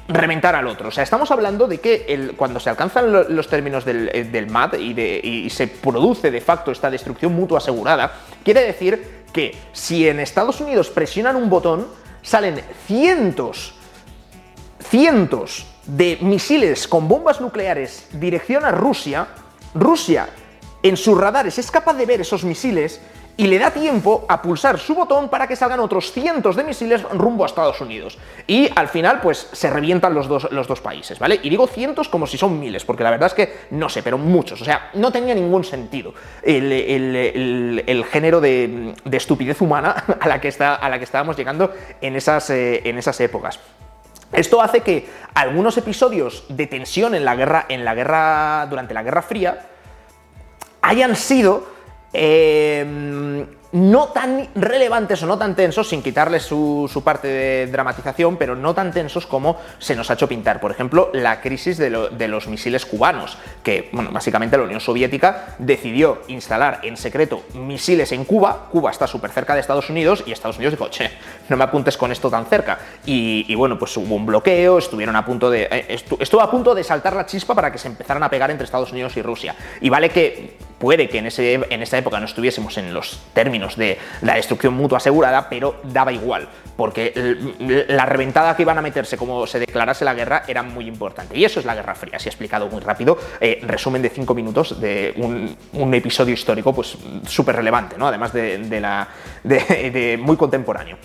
reventar 0.07 0.56
al 0.56 0.68
otro. 0.68 0.88
O 0.88 0.91
sea, 0.91 1.03
estamos 1.03 1.31
hablando 1.31 1.68
de 1.68 1.79
que 1.79 2.33
cuando 2.38 2.59
se 2.59 2.69
alcanzan 2.69 3.12
los 3.35 3.47
términos 3.47 3.83
del, 3.83 4.09
eh, 4.13 4.24
del 4.24 4.50
MAD 4.50 4.75
y 4.75 5.50
se 5.50 5.68
produce 5.68 6.31
de 6.31 6.39
facto 6.39 6.71
esta 6.71 6.89
destrucción 6.89 7.33
mutua 7.33 7.57
asegurada, 7.57 8.13
quiere 8.44 8.63
decir 8.63 9.25
que 9.33 9.56
si 9.73 10.07
en 10.07 10.21
Estados 10.21 10.62
Unidos 10.62 10.89
presionan 10.89 11.35
un 11.35 11.50
botón, 11.50 11.88
salen 12.21 12.62
cientos, 12.85 13.73
cientos 14.80 15.65
de 15.87 16.17
misiles 16.21 16.87
con 16.87 17.07
bombas 17.07 17.41
nucleares 17.41 18.07
dirección 18.11 18.65
a 18.65 18.71
Rusia, 18.71 19.27
Rusia 19.73 20.29
en 20.83 20.97
sus 20.97 21.17
radares 21.17 21.57
es 21.57 21.71
capaz 21.71 21.93
de 21.93 22.05
ver 22.05 22.21
esos 22.21 22.43
misiles 22.43 23.01
y 23.39 23.45
le 23.45 23.59
da 23.59 23.69
tiempo 23.69 24.25
a 24.27 24.41
pulsar 24.41 24.79
su 24.79 24.95
botón 24.95 25.29
para 25.29 25.47
que 25.47 25.55
salgan 25.55 25.79
otros 25.79 26.11
cientos 26.11 26.55
de 26.55 26.63
misiles 26.63 27.03
rumbo 27.03 27.43
a 27.43 27.47
Estados 27.47 27.79
Unidos. 27.79 28.17
Y 28.47 28.67
al 28.75 28.87
final, 28.87 29.21
pues 29.21 29.49
se 29.51 29.69
revientan 29.69 30.15
los 30.15 30.27
dos, 30.27 30.51
los 30.51 30.67
dos 30.67 30.81
países, 30.81 31.19
¿vale? 31.19 31.39
Y 31.43 31.49
digo 31.49 31.67
cientos 31.67 32.09
como 32.09 32.25
si 32.25 32.37
son 32.37 32.59
miles, 32.59 32.83
porque 32.83 33.03
la 33.03 33.11
verdad 33.11 33.27
es 33.27 33.33
que 33.35 33.53
no 33.71 33.89
sé, 33.89 34.01
pero 34.01 34.17
muchos. 34.17 34.59
O 34.61 34.65
sea, 34.65 34.89
no 34.95 35.11
tenía 35.11 35.35
ningún 35.35 35.63
sentido 35.63 36.15
el, 36.41 38.05
género 38.11 38.41
de, 38.41 38.95
estupidez 39.11 39.61
humana 39.61 40.03
a 40.19 40.27
la, 40.27 40.41
que 40.41 40.47
está, 40.47 40.73
a 40.75 40.89
la 40.89 40.97
que 40.97 41.05
estábamos 41.05 41.37
llegando 41.37 41.71
en 42.01 42.15
esas, 42.15 42.49
eh, 42.49 42.81
en 42.85 42.97
esas 42.97 43.21
épocas. 43.21 43.59
Esto 44.31 44.62
hace 44.62 44.81
que 44.81 45.07
algunos 45.33 45.77
episodios 45.77 46.44
de 46.50 46.68
tensión 46.68 47.15
en 47.15 47.24
la 47.24 47.35
guerra, 47.35 47.65
en 47.69 47.85
la 47.85 47.95
guerra 47.95 48.68
durante 48.69 48.94
la 48.94 49.03
Guerra 49.03 49.21
Fría 49.21 49.68
hayan 50.81 51.15
sido 51.15 51.68
eh, 52.13 53.45
no 53.71 54.07
tan 54.09 54.50
relevantes 54.56 55.21
o 55.24 55.28
no 55.28 55.38
tan 55.38 55.56
tensos, 55.56 55.90
sin 55.90 56.02
quitarles 56.02 56.44
su, 56.44 57.02
parte 57.04 57.28
de 57.28 57.68
dramatización, 57.68 58.38
pero 58.38 58.56
no 58.56 58.74
tan 58.74 58.92
tensos 58.92 59.26
como 59.26 59.57
se 59.80 59.95
nos 59.95 60.09
ha 60.09 60.14
hecho 60.14 60.28
pintar. 60.28 60.59
Por 60.59 60.71
ejemplo, 60.71 61.09
la 61.14 61.42
crisis 61.42 61.78
de, 61.78 61.90
los 61.90 62.47
misiles 62.47 62.86
cubanos, 62.86 63.38
que, 63.64 63.90
bueno, 63.92 64.12
básicamente 64.12 64.57
la 64.57 64.64
Unión 64.64 64.80
Soviética 64.80 65.56
decidió 65.59 66.21
instalar 66.28 66.80
en 66.83 66.97
secreto 66.97 67.44
misiles 67.54 68.12
en 68.12 68.26
Cuba. 68.26 68.68
Cuba 68.71 68.92
está 68.92 69.07
súper 69.07 69.31
cerca 69.31 69.54
de 69.54 69.62
Estados 69.62 69.90
Unidos 69.90 70.24
y 70.26 70.31
Estados 70.31 70.57
Unidos 70.57 70.74
dijo, 70.74 70.90
che, 70.90 71.12
no 71.50 71.57
me 71.57 71.64
apuntes 71.64 71.97
con 71.97 72.12
esto 72.12 72.30
tan 72.30 72.45
cerca. 72.45 72.80
Y, 73.06 73.54
bueno, 73.56 73.78
pues 73.78 73.95
hubo 73.97 74.16
un 74.16 74.26
bloqueo, 74.26 74.78
estuvieron 74.78 75.16
a 75.16 75.26
punto 75.26 75.50
de. 75.50 75.68
Eh, 75.69 76.00
estuvo 76.19 76.42
a 76.42 76.50
punto 76.50 76.74
de 76.74 76.83
saltar 76.83 77.16
la 77.16 77.26
chispa 77.26 77.56
para 77.56 77.71
que 77.71 77.78
se 77.78 77.88
empezaran 77.88 78.24
a 78.24 78.30
pegar 78.30 78.52
entre 78.52 78.66
Estados 78.66 78.92
Unidos 78.92 79.16
y 79.18 79.21
Rusia. 79.21 79.56
Y 79.81 79.90
vale 79.90 80.09
que 80.09 80.57
puede 80.80 81.09
que 81.09 81.18
en, 81.19 81.28
ese, 81.28 81.54
en 81.54 81.81
esa 81.81 81.97
época 81.97 82.19
no 82.19 82.26
estuviésemos 82.26 82.78
en 82.78 82.94
los 82.94 83.19
términos 83.33 83.56
de 83.76 83.97
la 84.21 84.35
destrucción 84.35 84.73
mutua 84.73 84.97
asegurada, 84.97 85.49
pero 85.49 85.81
daba 85.83 86.11
igual, 86.11 86.47
porque 86.76 87.14
la 87.87 88.06
reventada 88.06 88.56
que 88.56 88.61
iban 88.61 88.78
a 88.78 88.81
meterse 88.81 89.18
como 89.18 89.47
se 89.47 89.59
declarase 89.59 90.06
la 90.06 90.14
guerra 90.14 90.44
era 90.47 90.64
muy 90.64 90.87
importante. 90.87 91.37
Y 91.37 91.45
eso 91.45 91.59
es 91.59 91.66
la 91.66 91.76
Guerra 91.76 91.95
Fría, 91.95 92.19
si 92.19 92.28
he 92.28 92.31
explicado 92.31 92.68
muy 92.69 92.81
rápido, 92.81 93.18
eh, 93.40 93.59
resumen 93.64 94.02
de 94.02 94.09
cinco 94.09 94.33
minutos 94.33 94.80
de 94.80 95.14
un, 95.18 95.94
episodio 95.94 96.33
histórico 96.33 96.73
pues 96.73 96.97
súper 97.28 97.56
relevante, 97.56 97.97
¿no? 97.97 98.07
además 98.07 98.31
de, 98.33 98.80
la, 98.80 99.07
de 99.44 100.19
muy 100.21 100.35
contemporáneo 100.37 100.97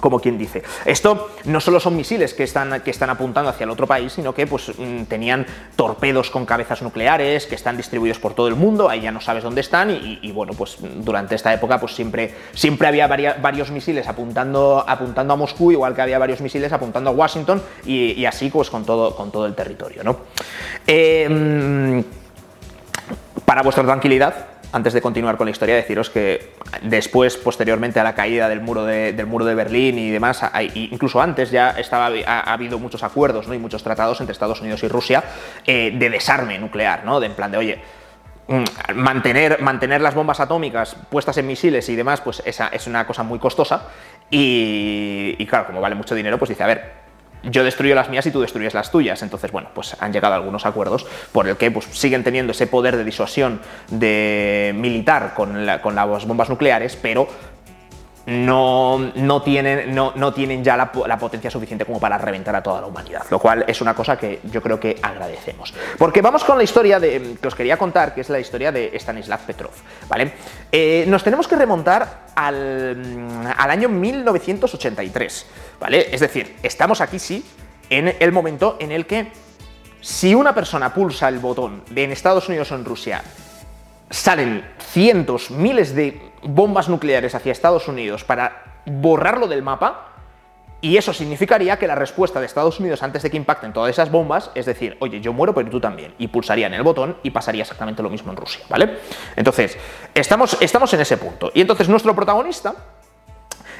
como 0.00 0.20
quien 0.20 0.38
dice. 0.38 0.62
Esto 0.84 1.30
no 1.44 1.60
solo 1.60 1.80
son 1.80 1.96
misiles 1.96 2.34
que 2.34 2.44
están, 2.44 2.80
que 2.80 2.90
están 2.90 3.10
apuntando 3.10 3.50
hacia 3.50 3.64
el 3.64 3.70
otro 3.70 3.86
país, 3.86 4.12
sino 4.12 4.34
que 4.34 4.46
pues, 4.46 4.72
mm, 4.76 5.04
tenían 5.04 5.46
torpedos 5.76 6.30
con 6.30 6.46
cabezas 6.46 6.82
nucleares 6.82 7.46
que 7.46 7.54
están 7.54 7.76
distribuidos 7.76 8.18
por 8.18 8.34
todo 8.34 8.48
el 8.48 8.54
mundo, 8.54 8.88
ahí 8.88 9.02
ya 9.02 9.12
no 9.12 9.20
sabes 9.20 9.44
dónde 9.44 9.60
están 9.60 9.90
y, 9.90 10.32
bueno, 10.32 10.52
pues 10.54 10.78
durante 10.80 11.34
esta 11.34 11.52
época 11.52 11.78
pues 11.78 11.94
siempre, 11.94 12.34
siempre 12.54 12.88
había 12.88 13.06
varios 13.06 13.70
misiles 13.70 14.08
apuntando, 14.08 14.84
apuntando 14.86 15.34
a 15.34 15.36
Moscú, 15.36 15.72
igual 15.72 15.94
que 15.94 16.02
había 16.02 16.18
varios 16.18 16.40
misiles 16.40 16.72
apuntando 16.72 17.10
a 17.10 17.12
Washington 17.12 17.62
y, 17.84 18.24
así 18.24 18.50
pues 18.50 18.70
con 18.70 18.84
todo, 18.84 19.14
con 19.14 19.30
todo 19.30 19.46
el 19.46 19.54
territorio, 19.54 20.02
¿no? 20.04 20.16
Eh, 20.86 22.02
Para 23.44 23.62
vuestra 23.62 23.84
tranquilidad, 23.84 24.51
antes 24.72 24.94
de 24.94 25.02
continuar 25.02 25.36
con 25.36 25.46
la 25.46 25.50
historia, 25.50 25.76
deciros 25.76 26.08
que 26.08 26.50
después, 26.82 27.36
posteriormente 27.36 28.00
a 28.00 28.04
la 28.04 28.14
caída 28.14 28.48
del 28.48 28.62
muro 28.62 28.84
de, 28.84 29.54
Berlín 29.54 29.98
y 29.98 30.10
demás, 30.10 30.42
incluso 30.74 31.20
antes 31.20 31.50
ya 31.50 31.70
estaba, 31.72 32.10
ha, 32.26 32.52
habido 32.52 32.78
muchos 32.78 33.02
acuerdos 33.02 33.46
¿no? 33.46 33.54
y 33.54 33.58
muchos 33.58 33.82
tratados 33.82 34.20
entre 34.20 34.32
Estados 34.32 34.60
Unidos 34.62 34.82
y 34.82 34.88
Rusia 34.88 35.22
eh, 35.66 35.92
de 35.94 36.10
desarme 36.10 36.58
nuclear, 36.58 37.04
¿no? 37.04 37.20
de 37.20 37.26
en 37.26 37.34
plan 37.34 37.50
de, 37.52 37.58
oye, 37.58 37.82
mm, 38.48 38.94
mantener, 38.94 39.60
mantener 39.60 40.00
las 40.00 40.14
bombas 40.14 40.40
atómicas 40.40 40.96
puestas 41.10 41.36
en 41.36 41.46
misiles 41.46 41.88
y 41.90 41.96
demás, 41.96 42.22
pues 42.22 42.42
esa 42.46 42.68
es 42.68 42.86
una 42.86 43.06
cosa 43.06 43.22
muy 43.22 43.38
costosa. 43.38 43.88
Y 44.34 45.44
claro, 45.46 45.66
como 45.66 45.82
vale 45.82 45.94
mucho 45.94 46.14
dinero, 46.14 46.38
pues 46.38 46.48
dice, 46.48 46.62
a 46.62 46.66
ver, 46.66 47.11
yo 47.42 47.64
destruyo 47.64 47.94
las 47.94 48.08
mías 48.08 48.26
y 48.26 48.30
tú 48.30 48.40
destruyes 48.40 48.74
las 48.74 48.90
tuyas. 48.90 49.22
Entonces, 49.22 49.50
bueno, 49.52 49.70
pues 49.74 49.96
han 50.00 50.12
llegado 50.12 50.34
algunos 50.34 50.66
acuerdos 50.66 51.06
por 51.32 51.48
el 51.48 51.56
que 51.56 51.70
pues, 51.70 51.86
siguen 51.92 52.24
teniendo 52.24 52.52
ese 52.52 52.66
poder 52.66 52.96
de 52.96 53.04
disuasión 53.04 53.60
de 53.88 54.72
militar 54.76 55.34
con, 55.34 55.66
con 55.82 55.94
las 55.94 56.26
bombas 56.26 56.48
nucleares, 56.48 56.96
pero 56.96 57.28
no, 58.26 58.98
no, 59.16 59.42
tienen, 59.42 59.94
no, 59.94 60.12
no 60.14 60.32
tienen 60.32 60.62
ya 60.62 60.76
la, 60.76 60.92
potencia 60.92 61.50
suficiente 61.50 61.84
como 61.84 61.98
para 61.98 62.18
reventar 62.18 62.54
a 62.54 62.62
toda 62.62 62.80
la 62.80 62.86
humanidad, 62.86 63.22
lo 63.30 63.38
cual 63.38 63.64
es 63.66 63.80
una 63.80 63.94
cosa 63.94 64.16
que 64.16 64.40
yo 64.44 64.62
creo 64.62 64.78
que 64.78 64.96
agradecemos. 65.02 65.74
Porque 65.98 66.22
vamos 66.22 66.44
con 66.44 66.56
la 66.56 66.64
historia 66.64 67.00
de, 67.00 67.36
que 67.40 67.48
os 67.48 67.54
quería 67.54 67.76
contar, 67.76 68.14
que 68.14 68.20
es 68.20 68.28
la 68.28 68.38
historia 68.38 68.70
de 68.70 68.92
Stanislav 68.94 69.40
Petrov, 69.40 69.72
¿vale? 70.08 70.32
Eh, 70.70 71.04
nos 71.08 71.24
tenemos 71.24 71.48
que 71.48 71.56
remontar 71.56 72.26
al, 72.34 73.54
al 73.56 73.70
año 73.70 73.88
1983, 73.88 75.46
¿vale? 75.82 76.14
Es 76.14 76.20
decir, 76.20 76.54
estamos 76.62 77.00
aquí 77.00 77.18
sí 77.18 77.44
en 77.90 78.14
el 78.20 78.30
momento 78.30 78.76
en 78.78 78.92
el 78.92 79.04
que 79.04 79.32
si 80.00 80.32
una 80.32 80.54
persona 80.54 80.94
pulsa 80.94 81.28
el 81.28 81.40
botón 81.40 81.82
de 81.90 82.04
en 82.04 82.12
Estados 82.12 82.48
Unidos 82.48 82.70
o 82.70 82.76
en 82.76 82.84
Rusia, 82.84 83.24
salen 84.08 84.64
cientos, 84.78 85.50
miles 85.50 85.92
de 85.96 86.20
bombas 86.44 86.88
nucleares 86.88 87.34
hacia 87.34 87.50
Estados 87.50 87.88
Unidos 87.88 88.22
para 88.22 88.80
borrarlo 88.86 89.48
del 89.48 89.62
mapa, 89.62 90.08
y 90.80 90.96
eso 90.96 91.12
significaría 91.12 91.76
que 91.78 91.88
la 91.88 91.96
respuesta 91.96 92.38
de 92.38 92.46
Estados 92.46 92.78
Unidos 92.78 93.02
antes 93.02 93.22
de 93.22 93.30
que 93.30 93.36
impacten 93.36 93.72
todas 93.72 93.90
esas 93.90 94.10
bombas 94.10 94.52
es 94.54 94.66
decir, 94.66 94.96
oye, 95.00 95.20
yo 95.20 95.32
muero, 95.32 95.52
pero 95.52 95.68
tú 95.68 95.80
también. 95.80 96.14
Y 96.18 96.28
pulsarían 96.28 96.74
el 96.74 96.82
botón 96.82 97.16
y 97.24 97.30
pasaría 97.30 97.62
exactamente 97.62 98.02
lo 98.02 98.10
mismo 98.10 98.30
en 98.30 98.36
Rusia, 98.36 98.64
¿vale? 98.68 98.98
Entonces, 99.34 99.76
estamos, 100.14 100.56
estamos 100.60 100.92
en 100.94 101.00
ese 101.00 101.16
punto. 101.16 101.50
Y 101.54 101.60
entonces 101.60 101.88
nuestro 101.88 102.14
protagonista, 102.14 102.74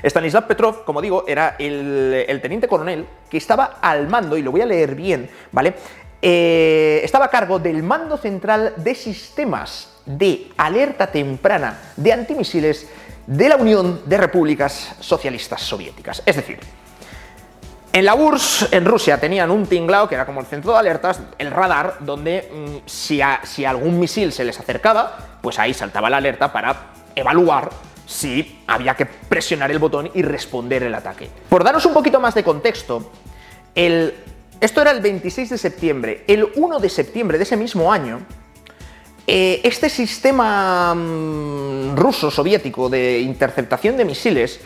Stanislav 0.03 0.47
Petrov, 0.47 0.85
como 0.85 1.01
digo, 1.01 1.25
era 1.27 1.57
el, 1.59 2.41
teniente 2.43 2.69
coronel 2.69 3.07
que 3.31 3.37
estaba 3.37 3.79
al 3.81 4.09
mando, 4.09 4.37
y 4.37 4.43
lo 4.43 4.51
voy 4.51 4.61
a 4.61 4.67
leer 4.67 4.95
bien, 4.95 5.31
¿vale? 5.53 5.75
Eh, 6.21 7.01
estaba 7.03 7.27
a 7.27 7.31
cargo 7.31 7.59
del 7.59 7.83
mando 7.83 8.17
central 8.17 8.75
de 8.77 8.95
sistemas 8.95 9.89
de 10.07 10.49
alerta 10.57 11.09
temprana 11.09 11.79
de 11.97 12.13
antimisiles 12.13 12.89
de 13.27 13.49
la 13.49 13.57
Unión 13.57 14.03
de 14.07 14.17
Repúblicas 14.17 14.95
Socialistas 15.01 15.63
Soviéticas. 15.63 16.23
Es 16.27 16.37
decir, 16.37 16.59
en 17.93 18.05
la 18.05 18.15
URSS, 18.15 18.69
en 18.73 18.85
Rusia, 18.85 19.19
tenían 19.19 19.51
un 19.51 19.67
tinglao 19.67 20.09
que 20.09 20.15
era 20.15 20.25
como 20.25 20.41
el 20.41 20.47
centro 20.47 20.73
de 20.73 20.79
alertas, 20.79 21.21
el 21.39 21.51
radar, 21.51 21.97
donde 22.01 22.51
mm, 22.53 22.89
si, 22.89 23.21
si 23.45 23.65
algún 23.65 24.01
misil 24.01 24.33
se 24.33 24.45
les 24.45 24.59
acercaba, 24.59 25.39
pues 25.41 25.59
ahí 25.59 25.75
saltaba 25.75 26.09
la 26.09 26.17
alerta 26.17 26.53
para 26.53 26.93
evaluar 27.15 27.71
si 28.07 28.61
había 28.67 28.95
que 28.95 29.07
presionar 29.07 29.71
el 29.71 29.79
botón 29.79 30.11
y 30.15 30.23
responder 30.23 30.83
el 30.83 30.95
ataque. 30.95 31.29
Por 31.49 31.65
daros 31.65 31.87
un 31.87 31.95
poquito 31.95 32.21
más 32.21 32.35
de 32.35 32.45
contexto, 32.45 33.11
el, 33.75 34.15
esto 34.61 34.81
era 34.81 34.91
el 34.91 35.01
26 35.01 35.51
de 35.51 35.59
septiembre. 35.59 36.25
El 36.27 36.49
1 36.55 36.79
de 36.79 36.89
septiembre 36.89 37.39
de 37.39 37.45
ese 37.45 37.57
mismo 37.57 37.93
año, 37.93 38.21
eh, 39.27 39.61
este 39.63 39.89
sistema 39.89 40.95
mm, 40.95 41.97
ruso 41.97 42.31
soviético 42.31 42.89
de 42.89 43.21
interceptación 43.21 43.97
de 43.97 44.05
misiles 44.05 44.61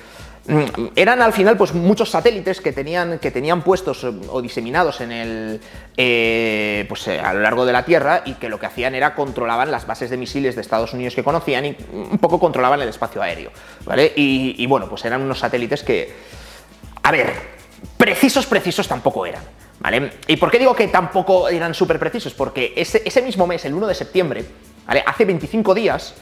eran 0.94 1.22
al 1.22 1.32
final 1.32 1.56
pues 1.56 1.74
muchos 1.74 2.10
satélites 2.10 2.60
que 2.60 2.72
tenían, 2.72 3.18
que 3.18 3.30
tenían 3.30 3.62
puestos 3.62 4.04
eh, 4.04 4.12
o 4.28 4.40
diseminados 4.40 5.00
en 5.00 5.12
el, 5.12 5.60
eh, 5.96 6.84
pues, 6.88 7.08
a 7.08 7.32
lo 7.32 7.40
largo 7.40 7.64
de 7.66 7.72
la 7.72 7.84
Tierra 7.84 8.22
y 8.24 8.34
que 8.34 8.48
lo 8.48 8.60
que 8.60 8.66
hacían 8.66 8.94
era 8.94 9.14
controlaban 9.14 9.70
las 9.70 9.86
bases 9.86 10.10
de 10.10 10.16
misiles 10.16 10.54
de 10.54 10.60
Estados 10.60 10.92
Unidos 10.92 11.14
que 11.14 11.24
conocían 11.24 11.66
y 11.66 11.76
un 11.92 12.18
poco 12.18 12.38
controlaban 12.38 12.80
el 12.80 12.88
espacio 12.88 13.22
aéreo. 13.22 13.50
¿vale? 13.84 14.12
Y, 14.16 14.54
y 14.58 14.66
bueno, 14.66 14.88
pues 14.88 15.04
eran 15.04 15.22
unos 15.22 15.38
satélites 15.38 15.82
que, 15.82 16.12
a 17.02 17.10
ver, 17.10 17.32
precisos, 17.96 18.46
precisos 18.46 18.86
tampoco 18.88 19.26
eran. 19.26 19.42
¿Vale? 19.78 20.10
¿Y 20.26 20.36
por 20.36 20.50
qué 20.50 20.58
digo 20.58 20.74
que 20.74 20.88
tampoco 20.88 21.48
eran 21.48 21.74
súper 21.74 21.98
precisos? 21.98 22.32
Porque 22.32 22.72
ese, 22.76 23.02
ese, 23.04 23.20
mismo 23.20 23.46
mes, 23.46 23.64
el 23.66 23.74
1 23.74 23.86
de 23.86 23.94
septiembre, 23.94 24.44
¿vale? 24.86 25.04
hace 25.06 25.24
25 25.24 25.74
días, 25.74 26.14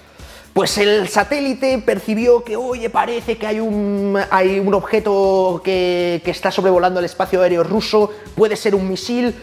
pues 0.54 0.78
el 0.78 1.08
satélite 1.08 1.78
percibió 1.84 2.44
que, 2.44 2.56
oye, 2.56 2.88
parece 2.88 3.36
que 3.36 3.46
hay 3.46 3.58
un, 3.58 4.16
hay 4.30 4.60
un 4.60 4.72
objeto 4.72 5.60
que, 5.64 6.22
que 6.24 6.30
está 6.30 6.52
sobrevolando 6.52 7.00
el 7.00 7.06
espacio 7.06 7.42
aéreo 7.42 7.64
ruso, 7.64 8.12
puede 8.36 8.54
ser 8.54 8.76
un 8.76 8.88
misil. 8.88 9.34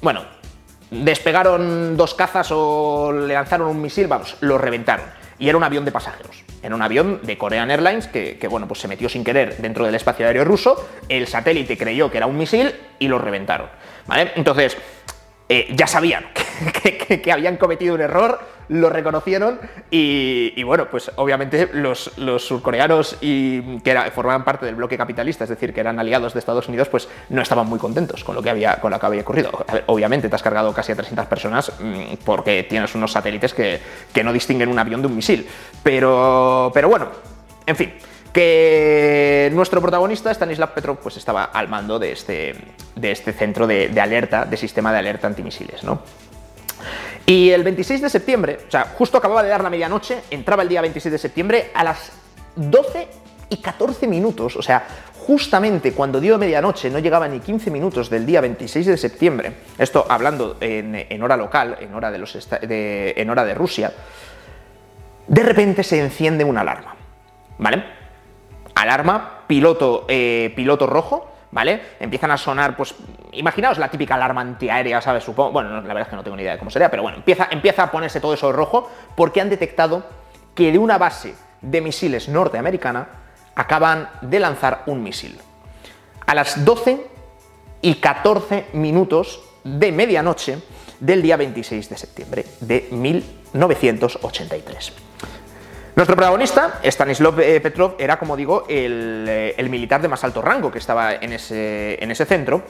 Bueno, 0.00 0.22
despegaron 0.90 1.96
dos 1.96 2.14
cazas 2.14 2.48
o 2.52 3.12
le 3.12 3.34
lanzaron 3.34 3.68
un 3.68 3.82
misil, 3.82 4.06
vamos, 4.06 4.36
lo 4.40 4.58
reventaron. 4.58 5.06
Y 5.40 5.48
era 5.48 5.58
un 5.58 5.64
avión 5.64 5.84
de 5.84 5.90
pasajeros. 5.90 6.44
Era 6.62 6.74
un 6.74 6.82
avión 6.82 7.20
de 7.24 7.36
Korean 7.36 7.70
Airlines 7.70 8.06
que, 8.06 8.46
bueno, 8.48 8.68
pues 8.68 8.80
se 8.80 8.86
metió 8.86 9.08
sin 9.08 9.24
querer 9.24 9.56
dentro 9.56 9.84
del 9.84 9.94
espacio 9.96 10.26
aéreo 10.26 10.44
ruso, 10.44 10.88
el 11.08 11.26
satélite 11.26 11.76
creyó 11.76 12.10
que 12.10 12.18
era 12.18 12.26
un 12.26 12.36
misil 12.36 12.72
y 13.00 13.08
lo 13.08 13.18
reventaron. 13.18 13.68
¿Vale? 14.06 14.32
Entonces, 14.36 14.76
eh, 15.48 15.68
ya 15.74 15.88
sabían 15.88 16.26
que, 16.32 16.42
habían 17.32 17.56
cometido 17.56 17.94
un 17.94 18.00
error, 18.00 18.40
lo 18.68 18.88
reconocieron 18.88 19.58
y, 19.90 20.62
bueno, 20.62 20.88
pues 20.90 21.10
obviamente 21.16 21.70
los, 21.72 22.12
surcoreanos 22.38 23.16
y 23.20 23.78
que 23.80 23.94
formaban 24.14 24.44
parte 24.44 24.66
del 24.66 24.74
bloque 24.74 24.96
capitalista, 24.96 25.44
es 25.44 25.50
decir, 25.50 25.72
que 25.72 25.80
eran 25.80 25.98
aliados 25.98 26.32
de 26.32 26.38
Estados 26.38 26.68
Unidos, 26.68 26.88
pues 26.88 27.08
no 27.28 27.42
estaban 27.42 27.66
muy 27.66 27.78
contentos 27.78 28.24
con 28.24 28.34
lo 28.34 28.42
que 28.42 28.50
había, 28.50 28.80
con 28.80 28.90
lo 28.90 28.98
que 28.98 29.06
había 29.06 29.22
ocurrido. 29.22 29.50
obviamente 29.86 30.28
te 30.28 30.34
has 30.34 30.42
cargado 30.42 30.72
casi 30.72 30.92
a 30.92 30.96
300 30.96 31.26
personas 31.26 31.72
mm, 31.80 32.14
porque 32.24 32.64
tienes 32.64 32.94
unos 32.94 33.12
satélites 33.12 33.54
que, 33.54 33.80
que 34.12 34.22
no 34.22 34.32
distinguen 34.32 34.68
un 34.68 34.78
avión 34.78 35.00
de 35.00 35.08
un 35.08 35.16
misil. 35.16 35.46
Pero, 35.82 36.70
pero 36.74 36.88
bueno, 36.88 37.08
en 37.66 37.76
fin 37.76 37.92
que 38.32 39.50
nuestro 39.52 39.80
protagonista, 39.80 40.30
Stanislav 40.30 40.72
Petrov, 40.72 40.98
pues 40.98 41.16
estaba 41.16 41.44
al 41.44 41.68
mando 41.68 41.98
de 41.98 42.12
este, 42.12 42.54
de 42.94 43.10
este 43.10 43.32
centro 43.32 43.66
de, 43.66 43.90
alerta, 44.00 44.44
de 44.44 44.56
sistema 44.56 44.92
de 44.92 44.98
alerta 44.98 45.26
antimisiles, 45.26 45.82
¿no? 45.82 46.02
Y 47.26 47.50
el 47.50 47.62
26 47.62 48.02
de 48.02 48.10
septiembre, 48.10 48.58
o 48.66 48.70
sea, 48.70 48.92
justo 48.96 49.18
acababa 49.18 49.42
de 49.42 49.50
dar 49.50 49.62
la 49.62 49.70
medianoche, 49.70 50.22
entraba 50.30 50.62
el 50.62 50.68
día 50.68 50.80
26 50.80 51.12
de 51.12 51.18
septiembre 51.18 51.70
a 51.74 51.84
las 51.84 52.12
12 52.56 53.08
y 53.50 53.56
14 53.58 54.06
minutos, 54.06 54.56
o 54.56 54.62
sea, 54.62 54.86
justamente 55.18 55.92
cuando 55.92 56.20
dio 56.20 56.38
medianoche, 56.38 56.90
no 56.90 56.98
llegaba 56.98 57.28
ni 57.28 57.40
15 57.40 57.70
minutos 57.70 58.10
del 58.10 58.26
día 58.26 58.40
26 58.40 58.86
de 58.86 58.96
septiembre, 58.96 59.52
esto 59.78 60.06
hablando 60.08 60.56
en, 60.60 61.22
hora 61.22 61.36
local, 61.36 61.76
en 61.80 61.94
hora 61.94 62.10
de, 62.10 62.18
los 62.18 62.36
en 62.62 63.30
hora 63.30 63.44
de 63.44 63.54
Rusia, 63.54 63.92
de 65.28 65.42
repente 65.42 65.84
se 65.84 66.00
enciende 66.00 66.42
una 66.42 66.62
alarma, 66.62 66.96
¿vale? 67.58 68.00
alarma, 68.80 69.42
piloto, 69.46 70.06
eh, 70.08 70.52
piloto 70.56 70.86
rojo, 70.86 71.29
¿vale? 71.50 71.80
Empiezan 71.98 72.30
a 72.30 72.36
sonar, 72.36 72.76
pues, 72.76 72.94
imaginaos 73.32 73.78
la 73.78 73.88
típica 73.88 74.14
alarma 74.14 74.40
antiaérea, 74.40 75.00
¿sabes? 75.00 75.24
Supongo, 75.24 75.52
bueno, 75.52 75.70
la 75.70 75.80
verdad 75.80 76.02
es 76.02 76.08
que 76.08 76.16
no 76.16 76.22
tengo 76.22 76.36
ni 76.36 76.42
idea 76.42 76.52
de 76.52 76.58
cómo 76.58 76.70
sería, 76.70 76.90
pero 76.90 77.02
bueno, 77.02 77.18
empieza, 77.18 77.48
empieza 77.50 77.84
a 77.84 77.90
ponerse 77.90 78.20
todo 78.20 78.34
eso 78.34 78.52
rojo 78.52 78.90
porque 79.16 79.40
han 79.40 79.50
detectado 79.50 80.04
que 80.54 80.72
de 80.72 80.78
una 80.78 80.98
base 80.98 81.34
de 81.60 81.80
misiles 81.80 82.28
norteamericana 82.28 83.08
acaban 83.54 84.08
de 84.22 84.40
lanzar 84.40 84.82
un 84.86 85.02
misil. 85.02 85.38
A 86.26 86.34
las 86.34 86.64
12 86.64 87.06
y 87.82 87.94
14 87.94 88.66
minutos 88.74 89.40
de 89.64 89.92
medianoche 89.92 90.58
del 91.00 91.22
día 91.22 91.36
26 91.36 91.88
de 91.88 91.96
septiembre 91.96 92.44
de 92.60 92.88
1983. 92.90 94.92
Nuestro 96.00 96.16
protagonista, 96.16 96.80
Stanislav 96.82 97.38
eh, 97.40 97.60
Petrov, 97.60 97.96
era, 97.98 98.18
como 98.18 98.34
digo, 98.34 98.64
eh, 98.70 99.54
el, 99.58 99.68
militar 99.68 100.00
de 100.00 100.08
más 100.08 100.24
alto 100.24 100.40
rango 100.40 100.72
que 100.72 100.78
estaba 100.78 101.12
en 101.12 101.34
ese, 101.34 102.02
en 102.02 102.10
ese 102.10 102.24
centro, 102.24 102.62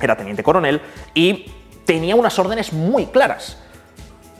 era 0.00 0.16
teniente 0.16 0.42
coronel, 0.42 0.82
y 1.14 1.48
tenía 1.84 2.16
unas 2.16 2.36
órdenes 2.40 2.72
muy 2.72 3.06
claras. 3.06 3.58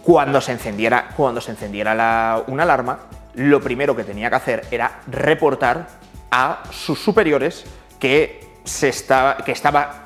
Cuando 0.03 0.41
se 0.41 0.51
encendiera, 0.51 1.11
cuando 1.17 1.41
se 1.41 1.53
encendiera 1.53 2.43
una 2.49 2.65
alarma, 2.65 2.99
lo 3.35 3.61
primero 3.61 3.95
que 3.95 4.03
tenía 4.03 4.29
que 4.29 4.35
hacer 4.35 4.67
era 4.73 5.03
reportar 5.07 5.87
a 6.29 6.65
sus 6.73 6.99
superiores 6.99 7.65
que, 8.01 8.45
se 8.65 8.89
estaba, 8.89 9.37
que, 9.37 9.53
estaba, 9.53 10.03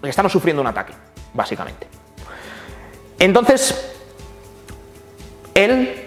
que 0.00 0.28
sufriendo 0.28 0.62
un 0.62 0.68
ataque, 0.68 0.92
básicamente. 1.32 1.88
Entonces, 3.18 3.96
él 5.56 6.03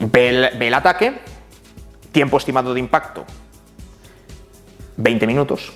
Ve 0.00 0.50
el, 0.60 0.74
ataque, 0.74 1.20
tiempo 2.12 2.36
estimado 2.36 2.72
de 2.72 2.80
impacto, 2.80 3.24
20 4.96 5.26
minutos. 5.26 5.72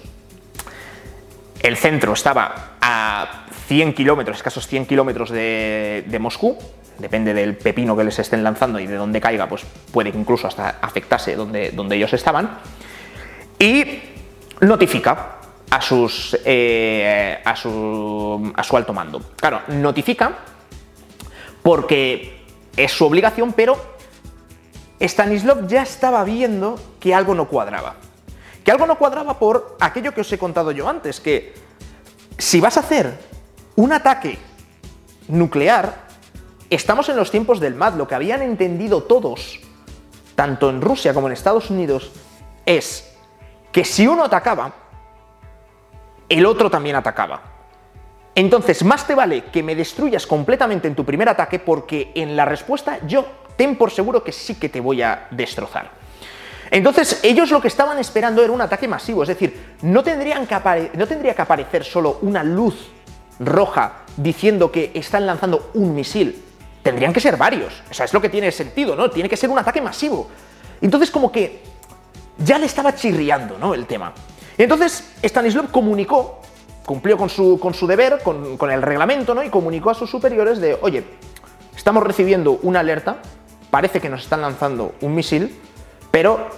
El 1.61 1.77
centro 1.77 2.13
estaba 2.13 2.77
a 2.81 3.47
100 3.67 3.95
kilómetros, 3.95 4.37
escasos 4.37 4.67
100 4.67 4.87
kilómetros 4.87 5.31
de, 5.31 6.17
Moscú, 6.21 6.57
depende 6.99 7.35
del 7.35 7.57
pepino 7.57 7.97
que 7.97 8.05
les 8.05 8.19
estén 8.19 8.45
lanzando 8.45 8.79
y 8.79 8.87
de 8.87 8.95
dónde 8.95 9.21
caiga, 9.21 9.49
pues 9.49 9.65
puede 9.93 10.11
incluso 10.11 10.47
hasta 10.47 10.77
afectarse 10.81 11.35
donde, 11.35 11.73
donde 11.73 11.97
ellos 11.97 12.13
estaban, 12.13 12.59
y 13.59 14.03
notifica 14.61 15.39
a, 15.69 15.81
sus, 15.81 16.39
eh, 16.45 17.43
su, 17.57 18.53
a 18.55 18.63
su 18.63 18.77
alto 18.77 18.93
mando. 18.93 19.21
Claro, 19.37 19.63
notifica 19.69 20.39
porque 21.63 22.43
es 22.77 22.93
su 22.93 23.05
obligación, 23.05 23.53
pero 23.53 23.92
Stanislav 25.09 25.67
ya 25.67 25.83
estaba 25.83 26.23
viendo 26.23 26.79
que 27.01 27.15
algo 27.15 27.35
no 27.35 27.49
cuadraba. 27.49 27.97
Que 28.65 28.71
algo 28.71 28.87
no 28.87 28.97
cuadraba 28.97 29.39
por 29.39 29.77
aquello 29.81 30.15
que 30.15 30.21
os 30.21 30.33
he 30.33 30.39
contado 30.39 30.71
yo 30.71 30.89
antes, 30.89 31.19
que 31.19 31.55
si 32.39 32.61
vas 32.61 32.77
a 32.77 32.81
hacer 32.81 33.19
un 33.75 33.93
ataque 33.93 34.39
nuclear, 35.27 36.07
estamos 36.71 37.09
en 37.09 37.17
los 37.17 37.33
tiempos 37.33 37.59
del 37.59 37.75
MAD, 37.75 37.95
lo 37.95 38.07
que 38.07 38.15
habían 38.15 38.43
entendido 38.43 39.03
todos, 39.03 39.61
tanto 40.37 40.71
en 40.71 40.81
Rusia 40.81 41.13
como 41.13 41.27
en 41.27 41.33
Estados 41.33 41.71
Unidos, 41.71 42.13
es 42.65 43.13
que 43.73 43.85
si 43.85 44.07
uno 44.07 44.25
atacaba, 44.25 44.73
el 46.29 46.47
otro 46.47 46.71
también 46.71 46.95
atacaba. 46.95 47.43
Entonces, 48.35 48.85
más 48.85 49.07
te 49.07 49.15
vale 49.15 49.45
que 49.47 49.63
me 49.63 49.75
destruyas 49.75 50.27
completamente 50.27 50.89
en 50.89 50.95
tu 50.95 51.05
primer 51.05 51.29
ataque 51.29 51.59
porque 51.59 52.13
en 52.15 52.37
la 52.37 52.45
respuesta 52.45 53.01
yo 53.07 53.27
ten 53.63 53.77
por 53.77 53.93
seguro 53.93 54.25
que 54.25 54.33
sí 54.33 54.57
que 54.57 54.69
te 54.69 54.81
voy 54.81 55.03
a 55.03 55.29
destrozar. 55.31 55.89
Entonces, 56.69 57.21
ellos 57.23 57.49
lo 57.53 57.61
que 57.61 57.69
estaban 57.69 57.97
esperando 57.97 58.43
era 58.43 58.53
un 58.53 58.61
ataque 58.61 58.89
masivo, 58.89 59.23
es 59.23 59.29
decir, 59.29 59.77
no, 59.83 60.03
tendrían 60.03 60.49
que 60.49 60.91
no 60.95 61.07
tendría 61.07 61.33
que 61.33 61.43
aparecer 61.43 61.85
solo 61.85 62.19
una 62.23 62.43
luz 62.43 62.91
roja 63.39 64.03
diciendo 64.17 64.73
que 64.73 64.91
están 64.95 65.27
lanzando 65.27 65.71
un 65.75 65.95
misil, 65.95 66.43
tendrían 66.83 67.13
que 67.13 67.21
ser 67.21 67.37
varios, 67.37 67.73
o 67.89 67.95
sea, 67.95 68.05
es 68.05 68.13
lo 68.13 68.21
que 68.21 68.29
tiene 68.29 68.51
sentido, 68.51 68.97
¿no? 68.97 69.11
Tiene 69.11 69.29
que 69.29 69.37
ser 69.37 69.49
un 69.49 69.61
ataque 69.61 69.81
masivo. 69.81 70.29
Entonces, 70.81 71.09
como 71.13 71.31
que 71.31 71.63
ya 72.39 72.59
le 72.59 72.67
estaba 72.67 72.97
chirriando, 72.97 73.59
¿no? 73.59 73.75
El 73.75 73.87
tema. 73.87 74.13
Entonces, 74.59 75.13
Stanislav 75.23 75.71
comunicó, 75.71 76.41
cumplió 76.85 77.17
con 77.17 77.31
su, 77.31 77.61
con 77.61 77.75
su 77.75 77.87
deber, 77.87 78.23
con, 78.25 78.57
con, 78.57 78.73
el 78.73 78.83
reglamento, 78.83 79.37
¿no? 79.37 79.45
Y 79.45 79.51
comunicó 79.51 79.91
a 79.91 79.95
sus 79.95 80.11
superiores 80.11 80.61
de, 80.61 80.77
oye, 80.83 81.05
estamos 81.77 82.03
recibiendo 82.03 82.59
una 82.63 82.81
alerta, 82.81 83.19
parece 83.73 84.03
que 84.03 84.11
nos 84.11 84.21
están 84.21 84.43
lanzando 84.43 84.97
un 85.01 85.15
misil, 85.15 85.59
pero 86.11 86.51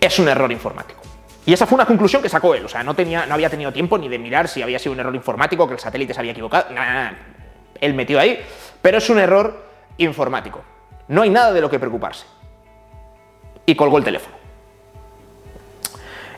es 0.00 0.18
un 0.18 0.28
error 0.30 0.50
informático. 0.50 1.02
Y 1.44 1.52
esa 1.52 1.66
fue 1.66 1.76
una 1.76 1.84
conclusión 1.84 2.22
que 2.22 2.30
sacó 2.30 2.54
él, 2.54 2.64
o 2.64 2.68
sea, 2.68 2.82
no, 2.82 2.94
tenía, 2.94 3.26
no 3.26 3.34
había 3.34 3.50
tenido 3.50 3.70
tiempo 3.70 3.98
ni 3.98 4.08
de 4.08 4.18
mirar 4.18 4.48
si 4.48 4.62
había 4.62 4.78
sido 4.78 4.94
un 4.94 5.00
error 5.00 5.14
informático, 5.14 5.68
que 5.68 5.74
el 5.74 5.78
satélite 5.78 6.14
se 6.14 6.20
había 6.20 6.32
equivocado, 6.32 6.72
nada, 6.72 6.94
nada, 6.94 7.18
él 7.78 7.92
metió 7.92 8.18
ahí, 8.18 8.42
pero 8.80 8.96
es 8.96 9.10
un 9.10 9.18
error 9.18 9.62
informático. 9.98 10.64
No 11.08 11.20
hay 11.20 11.28
nada 11.28 11.52
de 11.52 11.60
lo 11.60 11.68
que 11.68 11.78
preocuparse. 11.78 12.24
Y 13.66 13.74
colgó 13.74 13.98
el 13.98 14.04
teléfono. 14.04 14.37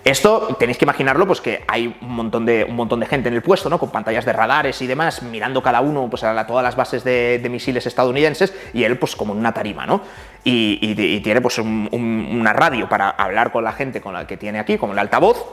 Esto 0.05 0.57
tenéis 0.59 0.79
que 0.79 0.87
imaginarlo, 0.87 1.27
pues 1.27 1.43
que 1.43 1.63
hay 1.69 1.95
un 2.01 2.15
montón 2.15 2.47
de, 2.47 2.65
un 2.65 2.75
montón 2.75 3.01
de 3.01 3.07
gente 3.07 3.29
en 3.29 3.35
el 3.35 3.43
puesto, 3.43 3.69
¿no? 3.69 3.79
Con 3.79 3.91
pantallas 3.91 4.25
de 4.25 4.33
radares 4.33 4.81
y 4.81 4.87
demás, 4.87 5.23
mirando 5.23 5.63
cada 5.63 5.83
uno 5.83 6.09
pues, 6.09 6.25
a 6.25 6.47
todas 6.47 6.65
las 6.65 6.75
bases 6.75 7.05
de, 7.05 7.47
misiles 7.51 7.85
estadounidenses, 7.87 8.55
y 8.73 8.85
él, 8.85 8.99
pues, 8.99 9.15
como 9.15 9.35
en 9.35 9.41
una 9.41 9.53
tarima, 9.53 9.87
¿no? 9.87 10.01
Y, 10.43 11.21
tiene 11.21 11.41
pues 11.43 11.59
una 11.59 12.53
radio 12.55 12.89
para 12.89 13.11
hablar 13.11 13.53
con 13.53 13.63
la 13.63 13.73
gente 13.73 14.01
con 14.01 14.15
la 14.15 14.27
que 14.27 14.39
tiene 14.39 14.59
aquí, 14.59 14.79
como 14.79 14.95
el 14.95 14.99
altavoz, 14.99 15.45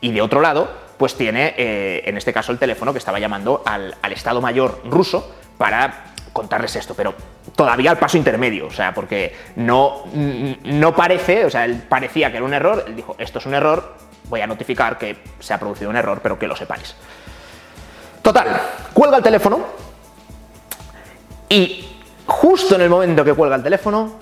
y 0.00 0.10
de 0.12 0.22
otro 0.22 0.40
lado, 0.40 0.70
pues 0.96 1.16
tiene, 1.16 1.54
eh, 1.58 2.02
en 2.06 2.16
este 2.16 2.32
caso, 2.32 2.50
el 2.50 2.58
teléfono 2.58 2.92
que 2.92 2.98
estaba 2.98 3.18
llamando 3.18 3.62
al, 3.66 3.94
al 4.00 4.12
Estado 4.12 4.40
Mayor 4.40 4.80
ruso 4.84 5.34
para 5.58 6.04
contarles 6.32 6.74
esto, 6.76 6.94
pero 6.94 7.14
todavía 7.54 7.90
al 7.90 7.98
paso 7.98 8.16
intermedio, 8.16 8.66
o 8.66 8.70
sea, 8.70 8.94
porque 8.94 9.34
no, 9.56 10.04
no 10.64 10.96
parece, 10.96 11.44
o 11.44 11.50
sea, 11.50 11.64
él 11.64 11.82
parecía 11.88 12.30
que 12.30 12.38
era 12.38 12.46
un 12.46 12.54
error, 12.54 12.84
él 12.86 12.96
dijo, 12.96 13.14
esto 13.18 13.38
es 13.38 13.46
un 13.46 13.54
error, 13.54 13.94
voy 14.28 14.40
a 14.40 14.46
notificar 14.46 14.98
que 14.98 15.18
se 15.40 15.52
ha 15.52 15.58
producido 15.58 15.90
un 15.90 15.96
error, 15.96 16.20
pero 16.22 16.38
que 16.38 16.46
lo 16.46 16.56
sepáis. 16.56 16.96
Total, 18.22 18.60
cuelga 18.92 19.18
el 19.18 19.22
teléfono 19.22 19.60
y 21.48 21.86
justo 22.26 22.76
en 22.76 22.82
el 22.82 22.90
momento 22.90 23.24
que 23.24 23.34
cuelga 23.34 23.56
el 23.56 23.62
teléfono 23.62 24.14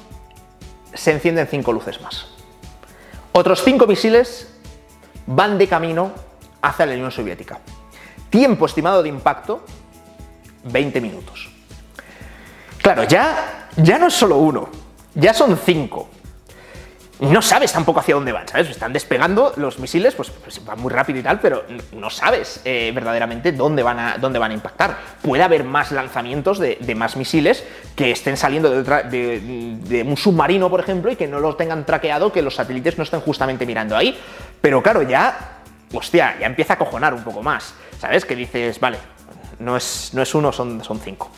se 0.93 1.12
encienden 1.12 1.47
cinco 1.47 1.73
luces 1.73 2.00
más. 2.00 2.26
Otros 3.32 3.63
cinco 3.63 3.87
misiles 3.87 4.52
van 5.26 5.58
de 5.58 5.69
camino 5.69 6.13
hacia 6.63 6.87
la 6.87 6.95
Unión 6.95 7.13
Soviética. 7.13 7.61
Tiempo 8.30 8.67
estimado 8.67 9.02
de 9.02 9.08
impacto, 9.08 9.65
20 10.65 11.00
minutos. 11.00 11.50
Claro, 12.82 13.04
ya, 13.04 13.69
ya 13.76 13.99
no 13.99 14.06
es 14.06 14.14
solo 14.14 14.36
uno, 14.36 14.69
ya 15.14 15.34
son 15.34 15.56
cinco. 15.56 16.08
No 17.21 17.43
sabes 17.43 17.71
tampoco 17.71 18.00
hacia 18.00 18.14
dónde 18.14 18.32
van, 18.32 18.49
¿sabes? 18.49 18.71
Están 18.71 18.95
despegando 18.95 19.52
los 19.56 19.78
misiles, 19.78 20.14
pues, 20.14 20.30
pues 20.30 20.64
van 20.64 20.80
muy 20.80 20.90
rápido 20.90 21.19
y 21.19 21.23
tal, 21.23 21.38
pero 21.38 21.64
no 21.93 22.08
sabes 22.08 22.62
eh, 22.64 22.93
verdaderamente 22.95 23.52
dónde 23.52 23.82
van, 23.82 23.99
a, 23.99 24.16
dónde 24.16 24.38
van 24.38 24.52
a 24.52 24.54
impactar. 24.54 24.97
Puede 25.21 25.43
haber 25.43 25.64
más 25.64 25.93
lanzamientos 25.93 26.58
de, 26.58 26.78
más 26.97 27.16
misiles 27.16 27.62
que 27.95 28.10
estén 28.10 28.38
saliendo 28.38 28.71
de, 28.82 30.04
un 30.06 30.16
submarino, 30.16 30.71
por 30.71 30.80
ejemplo, 30.80 31.12
y 31.12 31.16
que 31.16 31.26
no 31.28 31.40
los 31.40 31.58
tengan 31.58 31.84
traqueado, 31.84 32.32
que 32.32 32.40
los 32.40 32.54
satélites 32.54 32.97
no 32.97 33.04
estén 33.04 33.21
justamente 33.21 33.66
mirando 33.66 33.99
ahí. 33.99 34.19
Pero 34.62 34.82
claro, 34.82 35.02
ya, 35.02 35.58
hostia, 35.93 36.38
ya 36.40 36.47
empieza 36.47 36.73
a 36.73 36.78
cojonar 36.78 37.12
un 37.12 37.23
poco 37.23 37.43
más, 37.43 37.75
¿sabes? 37.99 38.25
Que 38.25 38.34
dices, 38.34 38.80
vale, 38.80 38.97
no 39.58 39.76
es, 39.76 40.12
no 40.14 40.23
es 40.23 40.34
uno, 40.34 40.52
son, 40.52 40.82
son 40.82 40.99
cinco. 41.00 41.30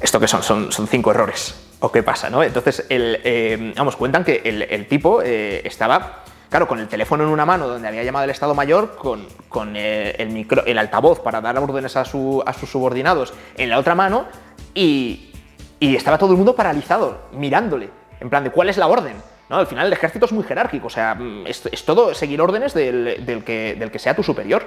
¿Esto 0.00 0.18
qué 0.18 0.28
son? 0.28 0.42
Son, 0.42 0.72
son 0.72 0.86
cinco 0.86 1.10
errores. 1.10 1.54
¿O 1.80 1.90
qué 1.90 2.02
pasa? 2.02 2.28
¿no? 2.30 2.42
Entonces, 2.42 2.86
el, 2.88 3.20
eh, 3.24 3.72
vamos, 3.76 3.96
cuentan 3.96 4.24
que 4.24 4.42
el, 4.44 4.86
tipo 4.86 5.22
eh, 5.22 5.62
estaba, 5.64 6.24
claro, 6.50 6.68
con 6.68 6.78
el 6.78 6.88
teléfono 6.88 7.24
en 7.24 7.30
una 7.30 7.46
mano 7.46 7.68
donde 7.68 7.88
había 7.88 8.02
llamado 8.02 8.24
el 8.24 8.30
Estado 8.30 8.54
Mayor, 8.54 8.96
con, 8.96 9.26
con 9.48 9.74
eh, 9.76 10.14
el, 10.18 10.28
micro, 10.28 10.64
el 10.66 10.78
altavoz 10.78 11.20
para 11.20 11.40
dar 11.40 11.58
órdenes 11.58 11.96
a, 11.96 12.04
su, 12.04 12.42
a 12.44 12.52
sus 12.52 12.70
subordinados 12.70 13.32
en 13.56 13.70
la 13.70 13.78
otra 13.78 13.94
mano 13.94 14.26
y, 14.74 15.32
y, 15.78 15.96
estaba 15.96 16.18
todo 16.18 16.32
el 16.32 16.36
mundo 16.36 16.54
paralizado, 16.54 17.28
mirándole, 17.32 17.88
en 18.20 18.28
plan 18.28 18.44
de 18.44 18.50
cuál 18.50 18.68
es 18.68 18.76
la 18.76 18.86
orden. 18.86 19.16
¿no? 19.48 19.56
Al 19.56 19.66
final 19.66 19.86
el 19.86 19.92
ejército 19.94 20.26
es 20.26 20.32
muy 20.32 20.44
jerárquico, 20.44 20.88
o 20.88 20.90
sea, 20.90 21.18
es, 21.46 21.64
es 21.72 21.84
todo 21.86 22.14
seguir 22.14 22.42
órdenes 22.42 22.74
del, 22.74 23.24
del, 23.24 23.42
que, 23.42 23.74
del 23.78 23.90
que 23.90 23.98
sea 23.98 24.14
tu 24.14 24.22
superior. 24.22 24.64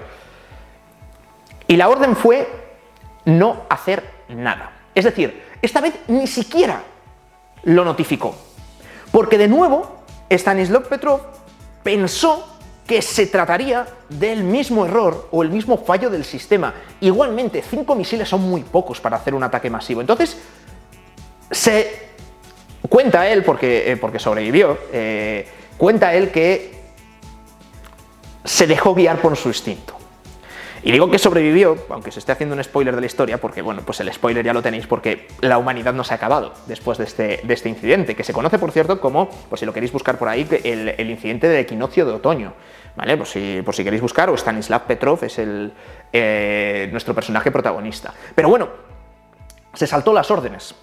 Y 1.68 1.78
la 1.78 1.90
orden 1.90 2.16
fue 2.16 2.48
no 3.26 3.66
hacer 3.70 4.04
nada. 4.30 4.83
Es 4.96 5.06
decir, 5.06 5.44
esta 5.62 5.82
vez 5.82 5.94
ni 6.08 6.28
siquiera 6.28 6.84
lo 7.64 7.86
notificó. 7.86 8.36
Porque 9.12 9.38
de 9.38 9.48
nuevo, 9.48 10.04
Stanislav 10.30 10.88
Petrov 10.88 11.22
pensó 11.84 12.54
que 12.88 13.02
se 13.02 13.28
trataría 13.28 13.88
del 14.10 14.44
mismo 14.44 14.86
error 14.86 15.30
o 15.32 15.42
el 15.44 15.50
mismo 15.50 15.78
fallo 15.78 16.10
del 16.10 16.26
sistema. 16.26 16.74
Igualmente, 17.00 17.62
cinco 17.62 17.96
misiles 17.96 18.28
son 18.28 18.42
muy 18.42 18.62
pocos 18.62 19.00
para 19.00 19.18
hacer 19.18 19.34
un 19.34 19.44
ataque 19.44 19.70
masivo. 19.70 20.02
Entonces, 20.02 20.38
se 21.50 22.10
cuenta 22.90 23.28
él, 23.30 23.44
porque, 23.44 23.92
eh, 23.92 23.98
porque 23.98 24.20
sobrevivió, 24.20 24.78
eh, 24.92 25.48
cuenta 25.78 26.14
él 26.14 26.32
que 26.32 26.74
se 28.44 28.68
dejó 28.68 28.94
guiar 28.94 29.22
por 29.22 29.38
su 29.38 29.48
instinto. 29.48 30.03
Y 30.84 30.92
digo 30.92 31.10
que 31.10 31.18
sobrevivió, 31.18 31.78
aunque 31.90 32.12
se 32.12 32.20
esté 32.20 32.34
haciendo 32.34 32.56
un 32.56 32.64
spoiler 32.64 32.94
de 32.94 33.00
la 33.00 33.08
historia, 33.08 33.40
porque 33.40 33.62
bueno, 33.62 33.82
pues 33.86 34.02
el 34.02 34.12
spoiler 34.12 34.44
ya 34.44 34.54
lo 34.54 34.62
tenéis 34.62 34.86
porque 34.86 35.28
la 35.40 35.58
humanidad 35.58 35.94
no 35.94 36.04
se 36.04 36.14
ha 36.14 36.18
acabado 36.18 36.54
después 36.68 36.98
de 36.98 37.06
este, 37.06 37.40
de 37.42 37.54
este 37.54 37.70
incidente, 37.70 38.16
que 38.16 38.24
se 38.26 38.34
conoce, 38.34 38.60
por 38.60 38.72
cierto, 38.72 39.00
como, 39.00 39.30
pues 39.50 39.62
si 39.62 39.66
lo 39.66 39.74
queréis 39.74 39.94
buscar 39.94 40.18
por 40.18 40.28
ahí, 40.28 40.46
el, 40.66 40.90
el 40.90 41.10
incidente 41.10 41.48
del 41.48 41.62
equinoccio 41.62 42.06
de 42.06 42.12
otoño. 42.12 42.54
¿Vale? 42.96 43.18
Por 43.18 43.26
si, 43.26 43.62
por 43.64 43.74
si 43.74 43.84
queréis 43.84 44.02
buscar, 44.02 44.30
o 44.30 44.36
Stanislav 44.36 44.84
Petrov 44.86 45.24
es 45.24 45.40
el, 45.40 45.74
eh, 46.12 46.90
nuestro 46.92 47.16
personaje 47.16 47.50
protagonista. 47.50 48.14
Pero 48.36 48.50
bueno, 48.50 48.70
se 49.74 49.88
saltó 49.88 50.14
las 50.14 50.30
órdenes, 50.30 50.76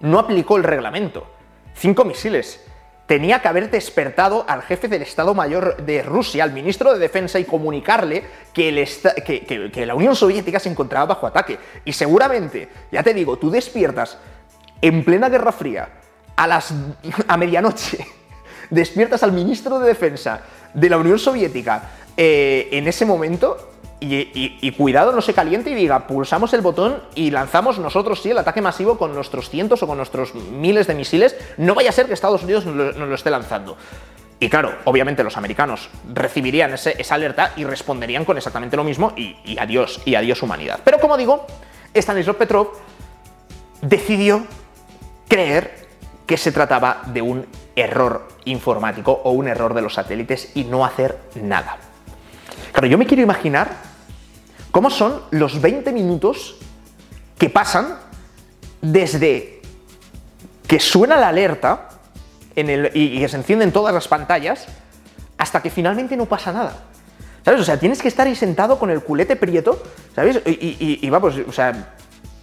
no 0.00 0.18
aplicó 0.18 0.58
el 0.58 0.62
reglamento. 0.62 1.26
Cinco 1.74 2.04
misiles, 2.04 2.64
tenía 3.06 3.40
que 3.40 3.48
haber 3.48 3.70
despertado 3.70 4.44
al 4.48 4.62
jefe 4.62 4.88
del 4.88 5.02
Estado 5.02 5.34
Mayor 5.34 5.84
de 5.84 6.02
Rusia, 6.02 6.44
al 6.44 6.52
ministro 6.52 6.92
de 6.92 6.98
Defensa, 6.98 7.38
y 7.38 7.44
comunicarle 7.44 8.24
que, 8.52 9.84
la 9.86 9.94
Unión 9.94 10.16
Soviética 10.16 10.58
se 10.58 10.68
encontraba 10.68 11.06
bajo 11.06 11.26
ataque. 11.26 11.58
Y 11.84 11.92
seguramente, 11.92 12.68
ya 12.90 13.02
te 13.02 13.14
digo, 13.14 13.38
tú 13.38 13.50
despiertas 13.50 14.18
en 14.80 15.04
plena 15.04 15.28
Guerra 15.28 15.52
Fría, 15.52 15.88
a, 16.34 16.46
las, 16.46 16.74
a 17.28 17.36
medianoche, 17.36 18.06
despiertas 18.70 19.22
al 19.22 19.32
ministro 19.32 19.78
de 19.78 19.88
Defensa 19.88 20.40
de 20.74 20.90
la 20.90 20.98
Unión 20.98 21.18
Soviética 21.18 21.90
eh, 22.16 22.68
en 22.72 22.88
ese 22.88 23.04
momento 23.04 23.75
y, 23.98 24.70
cuidado, 24.72 25.12
no 25.12 25.22
se 25.22 25.32
caliente 25.32 25.70
y 25.70 25.74
diga, 25.74 26.06
pulsamos 26.06 26.52
el 26.52 26.60
botón 26.60 27.02
y 27.14 27.30
lanzamos 27.30 27.78
nosotros 27.78 28.20
sí 28.20 28.30
el 28.30 28.38
ataque 28.38 28.60
masivo 28.60 28.98
con 28.98 29.14
nuestros 29.14 29.48
cientos 29.48 29.82
o 29.82 29.86
con 29.86 29.96
nuestros 29.96 30.34
miles 30.34 30.86
de 30.86 30.94
misiles. 30.94 31.36
No 31.56 31.74
vaya 31.74 31.90
a 31.90 31.92
ser 31.92 32.06
que 32.06 32.12
Estados 32.12 32.42
Unidos 32.42 32.66
nos 32.66 32.96
lo, 32.96 33.14
esté 33.14 33.30
lanzando. 33.30 33.76
Y 34.38 34.50
claro, 34.50 34.74
obviamente 34.84 35.24
los 35.24 35.38
americanos 35.38 35.88
recibirían 36.12 36.74
esa 36.74 37.14
alerta 37.14 37.52
y 37.56 37.64
responderían 37.64 38.26
con 38.26 38.36
exactamente 38.36 38.76
lo 38.76 38.84
mismo 38.84 39.14
y, 39.16 39.56
adiós, 39.58 40.02
y 40.04 40.14
adiós 40.14 40.42
humanidad. 40.42 40.80
Pero 40.84 41.00
como 41.00 41.16
digo, 41.16 41.46
Stanislav 41.94 42.36
Petrov 42.36 42.72
decidió 43.80 44.44
creer 45.26 45.86
que 46.26 46.36
se 46.36 46.52
trataba 46.52 47.00
de 47.06 47.22
un 47.22 47.46
error 47.76 48.28
informático 48.44 49.12
o 49.24 49.30
un 49.30 49.48
error 49.48 49.72
de 49.72 49.80
los 49.80 49.94
satélites 49.94 50.52
y 50.54 50.64
no 50.64 50.84
hacer 50.84 51.18
nada. 51.34 51.78
Claro, 52.72 52.88
yo 52.88 52.98
me 52.98 53.06
quiero 53.06 53.22
imaginar 53.22 53.85
cómo 54.76 54.90
son 54.90 55.22
los 55.30 55.62
20 55.62 55.90
minutos 55.90 56.54
que 57.38 57.48
pasan 57.48 57.96
desde 58.82 59.62
que 60.66 60.78
suena 60.80 61.16
la 61.16 61.28
alerta 61.28 61.88
y, 62.54 63.18
que 63.18 63.26
se 63.26 63.38
encienden 63.38 63.72
todas 63.72 63.94
las 63.94 64.06
pantallas 64.06 64.66
hasta 65.38 65.62
que 65.62 65.70
finalmente 65.70 66.14
no 66.14 66.26
pasa 66.26 66.52
nada. 66.52 66.76
¿Sabes? 67.42 67.62
O 67.62 67.64
sea, 67.64 67.80
tienes 67.80 68.02
que 68.02 68.08
estar 68.08 68.26
ahí 68.26 68.36
sentado 68.36 68.78
con 68.78 68.90
el 68.90 69.00
culete 69.00 69.34
prieto, 69.36 69.82
¿sabes? 70.14 70.42
Y, 70.44 71.08
vamos, 71.08 71.36
o 71.48 71.52
sea, 71.52 71.94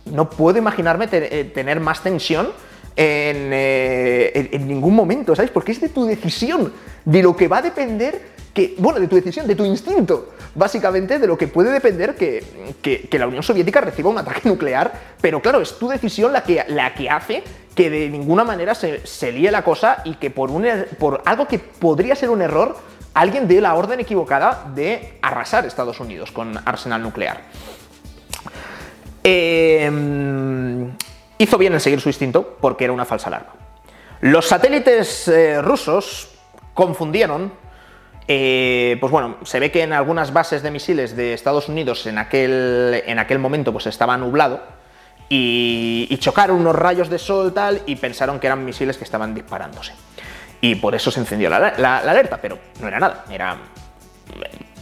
no 0.05 0.27
puedo 0.27 0.57
imaginarme 0.57 1.07
eh, 1.11 1.51
tener 1.53 1.79
más 1.81 2.01
tensión 2.01 2.49
eh, 2.95 4.49
en, 4.51 4.67
ningún 4.67 4.95
momento, 4.95 5.35
¿sabes? 5.35 5.51
Porque 5.51 5.71
es 5.71 5.81
de 5.81 5.89
tu 5.89 6.05
decisión, 6.05 6.73
de 7.05 7.21
lo 7.21 7.35
que 7.35 7.47
va 7.47 7.59
a 7.59 7.61
depender, 7.61 8.33
que, 8.53 8.75
bueno, 8.77 8.99
de 8.99 9.07
tu 9.07 9.15
decisión, 9.15 9.47
de 9.47 9.55
tu 9.55 9.65
instinto, 9.65 10.33
básicamente 10.53 11.17
de 11.17 11.27
lo 11.27 11.37
que 11.37 11.47
puede 11.47 11.71
depender 11.71 12.15
que, 12.15 13.09
la 13.11 13.27
Unión 13.27 13.43
Soviética 13.43 13.81
reciba 13.81 14.09
un 14.09 14.17
ataque 14.17 14.41
nuclear, 14.49 14.93
pero 15.19 15.41
claro, 15.41 15.61
es 15.61 15.77
tu 15.77 15.87
decisión 15.87 16.31
la 16.31 16.43
que, 16.43 16.63
la 16.67 16.93
que 16.93 17.09
hace 17.09 17.43
que 17.75 17.89
de 17.89 18.09
ninguna 18.09 18.43
manera 18.43 18.75
se, 18.75 19.05
se 19.05 19.31
líe 19.31 19.49
la 19.49 19.63
cosa 19.63 20.01
y 20.05 20.15
que 20.15 20.29
por, 20.29 20.51
un, 20.51 20.65
er, 20.65 20.89
por 20.97 21.23
algo 21.25 21.47
que 21.47 21.57
podría 21.57 22.15
ser 22.15 22.29
un 22.29 22.41
error, 22.41 22.77
alguien 23.13 23.47
dé 23.47 23.61
la 23.61 23.73
orden 23.73 23.99
equivocada 23.99 24.71
de 24.75 25.17
arrasar 25.21 25.65
Estados 25.65 25.99
Unidos 25.99 26.31
con 26.31 26.55
arsenal 26.65 27.01
nuclear. 27.01 27.41
Em, 29.23 30.91
hizo 31.37 31.57
bien 31.57 31.73
en 31.73 31.79
seguir 31.79 32.01
su 32.01 32.09
instinto 32.09 32.57
porque 32.59 32.83
era 32.83 32.93
una 32.93 33.05
falsa 33.05 33.27
alarma. 33.27 33.53
Los 34.21 34.47
satélites 34.47 35.27
eh, 35.27 35.61
rusos 35.61 36.29
confundieron, 36.73 37.53
eh, 38.27 38.97
pues 38.99 39.11
bueno, 39.11 39.37
se 39.43 39.59
ve 39.59 39.71
que 39.71 39.83
en 39.83 39.93
algunas 39.93 40.31
bases 40.31 40.63
de 40.63 40.71
misiles 40.71 41.15
de 41.15 41.33
Estados 41.33 41.67
Unidos 41.67 42.05
en 42.05 42.17
aquel, 42.17 43.03
en 43.05 43.19
aquel 43.19 43.39
momento 43.39 43.73
pues 43.73 43.87
estaba 43.87 44.17
nublado 44.17 44.61
y, 45.29 46.15
chocaron 46.19 46.57
unos 46.57 46.75
rayos 46.75 47.09
de 47.09 47.19
sol 47.19 47.53
tal 47.53 47.81
y 47.85 47.95
pensaron 47.95 48.39
que 48.39 48.47
eran 48.47 48.63
misiles 48.63 48.97
que 48.97 49.03
estaban 49.03 49.33
disparándose. 49.33 49.93
Y 50.61 50.75
por 50.75 50.95
eso 50.95 51.11
se 51.11 51.19
encendió 51.19 51.49
la, 51.49 51.97
alerta, 51.97 52.39
pero 52.41 52.57
no 52.79 52.87
era 52.87 52.99
nada, 52.99 53.25
era 53.29 53.57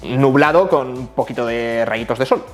nublado 0.04 0.70
con 0.70 0.90
un 0.90 1.08
poquito 1.08 1.46
de 1.46 1.84
rayitos 1.86 2.20
de 2.20 2.26
sol. 2.28 2.46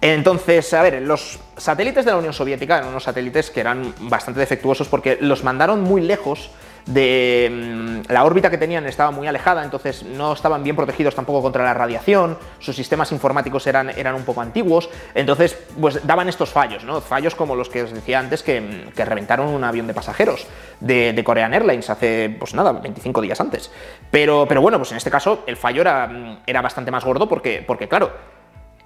Entonces, 0.00 0.72
a 0.72 0.82
ver, 0.82 1.02
los 1.02 1.38
satélites 1.56 2.04
de 2.04 2.12
la 2.12 2.18
Unión 2.18 2.32
Soviética 2.32 2.78
eran 2.78 2.88
unos 2.88 3.04
satélites 3.04 3.50
que 3.50 3.60
eran 3.60 3.94
bastante 4.00 4.40
defectuosos 4.40 4.88
porque 4.88 5.18
los 5.20 5.44
mandaron 5.44 5.82
muy 5.82 6.00
lejos 6.00 6.50
de 6.86 8.02
mm, 8.06 8.12
la 8.12 8.24
órbita 8.24 8.50
que 8.50 8.58
tenían 8.58 8.86
estaba 8.86 9.10
muy 9.10 9.26
alejada, 9.26 9.64
entonces 9.64 10.02
no 10.02 10.32
estaban 10.32 10.62
bien 10.62 10.76
protegidos 10.76 11.14
tampoco 11.14 11.42
contra 11.42 11.64
la 11.64 11.74
radiación, 11.74 12.38
sus 12.58 12.76
sistemas 12.76 13.12
informáticos 13.12 13.66
eran, 13.66 13.90
eran 13.90 14.14
un 14.14 14.24
poco 14.24 14.40
antiguos, 14.40 14.90
entonces 15.14 15.58
pues 15.80 16.06
daban 16.06 16.28
estos 16.28 16.50
fallos, 16.50 16.84
¿no? 16.84 17.00
Fallos 17.00 17.34
como 17.34 17.56
los 17.56 17.68
que 17.68 17.82
os 17.82 17.92
decía 17.92 18.18
antes 18.18 18.42
que, 18.42 18.60
mm, 18.60 18.98
reventaron 19.04 19.48
un 19.48 19.64
avión 19.64 19.86
de 19.86 19.94
pasajeros 19.94 20.46
de, 20.80 21.22
Korean 21.24 21.54
Airlines 21.54 21.88
hace, 21.88 22.34
pues 22.38 22.54
nada, 22.54 22.72
25 22.72 23.22
días 23.22 23.40
antes. 23.40 23.70
Pero, 24.10 24.44
pero 24.46 24.60
bueno, 24.60 24.78
pues 24.78 24.90
en 24.90 24.98
este 24.98 25.10
caso 25.10 25.42
el 25.46 25.56
fallo 25.56 25.80
era, 25.80 26.06
mm, 26.06 26.38
era 26.46 26.60
bastante 26.60 26.90
más 26.90 27.04
gordo 27.04 27.28
porque, 27.28 27.64
porque 27.66 27.88
claro, 27.88 28.12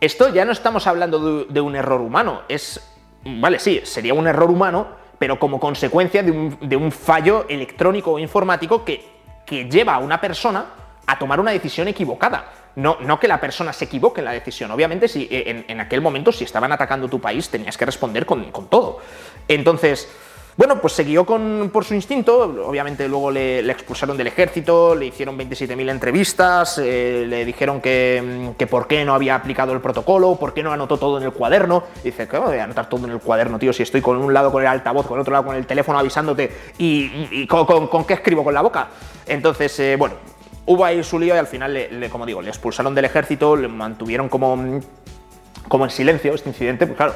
esto 0.00 0.32
ya 0.32 0.44
no 0.44 0.52
estamos 0.52 0.86
hablando 0.86 1.44
de 1.44 1.60
un 1.60 1.74
error 1.74 2.00
humano, 2.00 2.42
es, 2.48 2.80
vale, 3.24 3.58
sí, 3.58 3.80
sería 3.82 4.14
un 4.14 4.28
error 4.28 4.50
humano, 4.50 4.97
pero 5.18 5.38
como 5.38 5.58
consecuencia 5.58 6.22
de 6.22 6.76
un, 6.76 6.92
fallo 6.92 7.46
electrónico 7.48 8.12
o 8.12 8.18
informático 8.18 8.84
que, 8.84 9.18
lleva 9.48 9.94
a 9.94 9.98
una 9.98 10.20
persona 10.20 10.66
a 11.06 11.18
tomar 11.18 11.40
una 11.40 11.52
decisión 11.52 11.88
equivocada. 11.88 12.52
No, 12.76 12.98
no 13.00 13.18
que 13.18 13.26
la 13.26 13.40
persona 13.40 13.72
se 13.72 13.86
equivoque 13.86 14.20
en 14.20 14.26
la 14.26 14.32
decisión. 14.32 14.70
Obviamente, 14.70 15.08
si 15.08 15.26
en, 15.30 15.64
en 15.66 15.80
aquel 15.80 16.02
momento, 16.02 16.30
si 16.30 16.44
estaban 16.44 16.70
atacando 16.70 17.08
tu 17.08 17.18
país, 17.18 17.48
tenías 17.48 17.76
que 17.78 17.86
responder 17.86 18.26
con 18.26 18.68
todo. 18.68 19.00
Entonces, 19.48 20.08
bueno, 20.58 20.80
pues 20.80 20.94
siguió 20.94 21.24
con, 21.24 21.70
por 21.72 21.84
su 21.84 21.94
instinto, 21.94 22.36
obviamente 22.66 23.06
luego 23.06 23.30
le, 23.30 23.60
expulsaron 23.60 24.16
del 24.16 24.26
ejército, 24.26 24.92
le 24.96 25.06
hicieron 25.06 25.38
27.000 25.38 25.88
entrevistas, 25.88 26.78
eh, 26.78 27.26
le 27.28 27.44
dijeron 27.44 27.80
que, 27.80 28.50
que, 28.58 28.66
por 28.66 28.88
qué 28.88 29.04
no 29.04 29.14
había 29.14 29.36
aplicado 29.36 29.72
el 29.72 29.80
protocolo, 29.80 30.34
por 30.34 30.52
qué 30.54 30.64
no 30.64 30.72
anotó 30.72 30.96
todo 30.96 31.18
en 31.18 31.22
el 31.22 31.30
cuaderno. 31.30 31.84
dice, 32.02 32.26
¿qué 32.26 32.38
voy 32.38 32.56
a 32.56 32.64
anotar 32.64 32.88
todo 32.88 33.06
en 33.06 33.12
el 33.12 33.20
cuaderno, 33.20 33.56
tío? 33.60 33.72
Si 33.72 33.84
estoy 33.84 34.00
con 34.00 34.16
un 34.16 34.34
lado 34.34 34.50
con 34.50 34.60
el 34.60 34.66
altavoz, 34.66 35.06
con 35.06 35.18
el 35.18 35.20
otro 35.20 35.30
lado 35.30 35.44
con 35.44 35.54
el 35.54 35.64
teléfono 35.64 35.96
avisándote 36.00 36.50
y, 36.76 37.46
con, 37.46 38.04
qué 38.04 38.14
escribo 38.14 38.42
con 38.42 38.52
la 38.52 38.62
boca. 38.62 38.88
Entonces, 39.26 39.78
eh, 39.78 39.94
bueno, 39.94 40.16
hubo 40.66 40.84
ahí 40.84 41.04
su 41.04 41.20
lío 41.20 41.36
y 41.36 41.38
al 41.38 41.46
final, 41.46 41.72
le, 41.72 42.10
como 42.10 42.26
digo, 42.26 42.42
le 42.42 42.48
expulsaron 42.48 42.96
del 42.96 43.04
ejército, 43.04 43.54
le 43.54 43.68
mantuvieron 43.68 44.28
como, 44.28 44.80
como 45.68 45.84
en 45.84 45.90
silencio 45.92 46.34
este 46.34 46.48
incidente, 46.48 46.84
pues 46.84 46.96
claro 46.96 47.14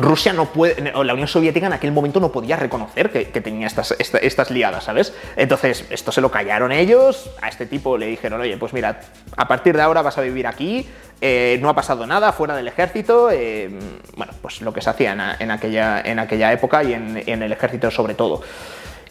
Rusia 0.00 0.32
no 0.32 0.46
puede, 0.46 0.92
la 0.92 1.12
Unión 1.12 1.28
Soviética 1.28 1.66
en 1.66 1.72
aquel 1.72 1.92
momento 1.92 2.20
no 2.20 2.32
podía 2.32 2.56
reconocer 2.56 3.10
que, 3.10 3.24
tenía 3.40 3.66
estas, 3.66 3.94
estas 3.98 4.50
liadas, 4.50 4.84
¿sabes? 4.84 5.14
Entonces, 5.36 5.84
esto 5.90 6.12
se 6.12 6.20
lo 6.20 6.30
callaron 6.30 6.72
ellos, 6.72 7.30
a 7.40 7.48
este 7.48 7.66
tipo 7.66 7.98
le 7.98 8.06
dijeron, 8.06 8.40
oye, 8.40 8.56
pues 8.56 8.72
mira, 8.72 9.00
a 9.36 9.48
partir 9.48 9.76
de 9.76 9.82
ahora 9.82 10.02
vas 10.02 10.18
a 10.18 10.22
vivir 10.22 10.46
aquí, 10.46 10.86
eh, 11.20 11.58
no 11.60 11.68
ha 11.68 11.74
pasado 11.74 12.06
nada 12.06 12.32
fuera 12.32 12.54
del 12.54 12.68
ejército, 12.68 13.30
eh, 13.30 13.68
bueno, 14.16 14.32
pues 14.40 14.60
lo 14.62 14.72
que 14.72 14.80
se 14.80 14.90
hacía 14.90 15.36
en, 15.38 15.50
aquella, 15.50 16.00
en 16.00 16.18
aquella 16.18 16.52
época 16.52 16.84
y 16.84 16.92
en, 16.92 17.42
el 17.42 17.52
ejército 17.52 17.90
sobre 17.90 18.14
todo. 18.14 18.42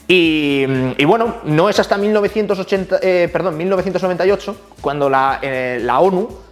Y, 0.09 0.65
bueno, 1.03 1.37
no 1.43 1.69
es 1.69 1.79
hasta 1.79 1.97
1980, 1.97 2.99
eh, 3.01 3.29
perdón, 3.31 3.57
1998 3.57 4.55
cuando 4.79 5.09
la, 5.09 5.41
la 5.41 5.99
ONU 5.99 6.46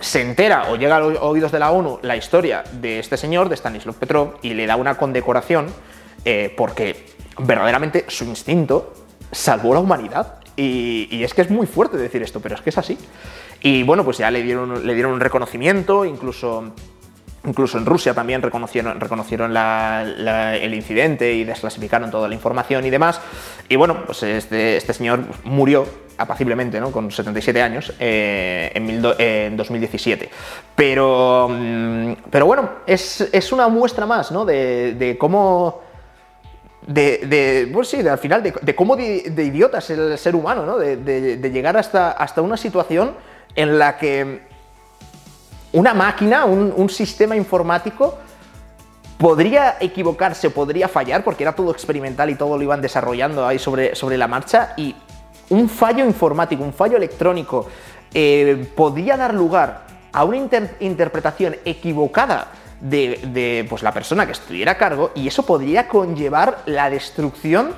se 0.00 0.22
entera 0.22 0.70
o 0.70 0.76
llega 0.76 0.96
a 0.96 1.00
los 1.00 1.18
oídos 1.20 1.52
de 1.52 1.58
la 1.58 1.70
ONU 1.70 1.98
la 2.02 2.16
historia 2.16 2.64
de 2.72 2.98
este 2.98 3.16
señor, 3.16 3.48
de 3.48 3.56
Stanislav 3.56 3.94
Petrov, 3.94 4.36
y 4.42 4.54
le 4.54 4.66
da 4.66 4.76
una 4.76 4.96
condecoración 4.96 5.66
eh, 6.24 6.52
porque 6.56 7.06
verdaderamente 7.38 8.04
su 8.08 8.24
instinto 8.24 8.92
salvó 9.30 9.74
la 9.74 9.80
humanidad. 9.80 10.36
Y, 10.56 11.22
es 11.24 11.32
que 11.32 11.40
es 11.40 11.50
muy 11.50 11.66
fuerte 11.66 11.96
decir 11.96 12.22
esto, 12.22 12.40
pero 12.40 12.54
es 12.54 12.60
que 12.60 12.70
es 12.70 12.76
así. 12.76 12.98
Y 13.62 13.82
bueno, 13.82 14.04
pues 14.04 14.18
ya 14.18 14.30
le 14.30 14.42
dieron, 14.42 14.86
le 14.86 14.94
dieron 14.94 15.12
un 15.12 15.20
reconocimiento, 15.20 16.04
incluso 16.04 16.72
Incluso 17.46 17.78
en 17.78 17.86
Rusia 17.86 18.12
también 18.12 18.42
reconocieron, 18.42 19.00
reconocieron 19.00 19.56
el 19.56 20.74
incidente 20.74 21.32
y 21.32 21.44
desclasificaron 21.44 22.10
toda 22.10 22.28
la 22.28 22.34
información 22.34 22.84
y 22.84 22.90
demás. 22.90 23.20
Y 23.68 23.76
bueno, 23.76 24.04
pues 24.04 24.22
este, 24.22 24.76
este 24.76 24.92
señor 24.92 25.20
murió 25.44 25.86
apaciblemente, 26.18 26.78
¿no? 26.80 26.92
con 26.92 27.10
77 27.10 27.62
años, 27.62 27.94
eh, 27.98 28.70
en, 28.74 29.56
2017. 29.56 30.28
Pero, 30.76 31.48
mm, 31.50 32.12
pero 32.30 32.44
bueno, 32.44 32.70
es, 32.86 33.52
una 33.52 33.68
muestra 33.68 34.04
más 34.04 34.30
¿no? 34.30 34.44
de, 34.44 35.16
cómo... 35.18 35.82
De, 36.86 37.70
pues 37.72 37.88
sí, 37.88 38.06
al 38.06 38.18
final, 38.18 38.42
de, 38.42 38.74
cómo 38.74 38.96
de, 38.96 39.44
idiota 39.44 39.78
es 39.78 39.88
el 39.90 40.18
ser 40.18 40.34
humano, 40.34 40.66
¿no? 40.66 40.76
de, 40.76 41.50
llegar 41.50 41.78
hasta, 41.78 42.10
hasta 42.10 42.42
una 42.42 42.58
situación 42.58 43.14
en 43.54 43.78
la 43.78 43.96
que 43.96 44.49
una 45.72 45.94
máquina, 45.94 46.44
un, 46.44 46.88
sistema 46.88 47.36
informático, 47.36 48.18
podría 49.18 49.76
equivocarse, 49.80 50.50
podría 50.50 50.88
fallar, 50.88 51.22
porque 51.22 51.44
era 51.44 51.54
todo 51.54 51.70
experimental 51.70 52.30
y 52.30 52.34
todo 52.34 52.56
lo 52.56 52.62
iban 52.62 52.80
desarrollando 52.80 53.46
ahí 53.46 53.58
sobre, 53.58 53.94
sobre 53.94 54.16
la 54.16 54.26
marcha, 54.26 54.74
y 54.76 54.94
un 55.50 55.68
fallo 55.68 56.04
informático, 56.04 56.64
un 56.64 56.72
fallo 56.72 56.96
electrónico, 56.96 57.68
eh, 58.12 58.68
podría 58.74 59.16
dar 59.16 59.34
lugar 59.34 59.86
a 60.12 60.24
una 60.24 60.38
interpretación 60.80 61.56
equivocada 61.64 62.48
de, 62.80 63.66
pues, 63.68 63.82
la 63.82 63.92
persona 63.92 64.26
que 64.26 64.32
estuviera 64.32 64.72
a 64.72 64.78
cargo, 64.78 65.12
y 65.14 65.28
eso 65.28 65.44
podría 65.44 65.86
conllevar 65.86 66.62
la 66.66 66.90
destrucción 66.90 67.74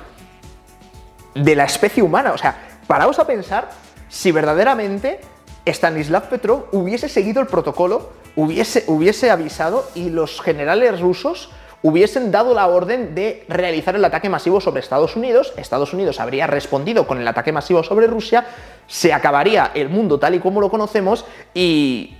de 1.35 1.55
la 1.55 1.65
especie 1.65 2.01
humana. 2.01 2.31
O 2.31 2.37
sea, 2.37 2.57
paraos 2.87 3.19
a 3.19 3.27
pensar 3.27 3.69
si 4.09 4.31
verdaderamente 4.31 5.19
Stanislav 5.65 6.29
Petrov 6.29 6.65
hubiese 6.71 7.09
seguido 7.09 7.41
el 7.41 7.47
protocolo, 7.47 8.09
hubiese, 8.35 8.83
hubiese 8.87 9.31
avisado 9.31 9.85
y 9.95 10.09
los 10.09 10.41
generales 10.41 10.99
rusos 10.99 11.49
hubiesen 11.81 12.31
dado 12.31 12.53
la 12.53 12.67
orden 12.67 13.13
de 13.13 13.45
realizar 13.49 13.95
el 13.95 14.05
ataque 14.05 14.29
masivo 14.29 14.61
sobre 14.61 14.79
Estados 14.79 15.15
Unidos, 15.15 15.53
Estados 15.57 15.93
Unidos 15.93 16.19
habría 16.19 16.47
respondido 16.47 17.05
con 17.05 17.19
el 17.19 17.27
ataque 17.27 17.51
masivo 17.51 17.83
sobre 17.83 18.07
Rusia, 18.07 18.45
se 18.87 19.13
acabaría 19.13 19.71
el 19.73 19.89
mundo 19.89 20.17
tal 20.17 20.35
y 20.35 20.39
como 20.39 20.61
lo 20.61 20.69
conocemos 20.69 21.25
y, 21.53 22.15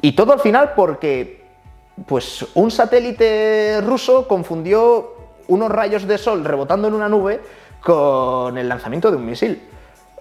y 0.00 0.12
todo 0.12 0.32
al 0.32 0.40
final 0.40 0.72
porque 0.74 1.44
pues 2.06 2.46
un 2.54 2.70
satélite 2.70 3.80
ruso 3.80 4.28
confundió 4.28 5.14
unos 5.48 5.70
rayos 5.70 6.06
de 6.06 6.18
sol 6.18 6.44
rebotando 6.44 6.88
en 6.88 6.94
una 6.94 7.08
nube 7.08 7.40
con 7.82 8.56
el 8.58 8.68
lanzamiento 8.68 9.10
de 9.10 9.16
un 9.16 9.26
misil. 9.26 9.62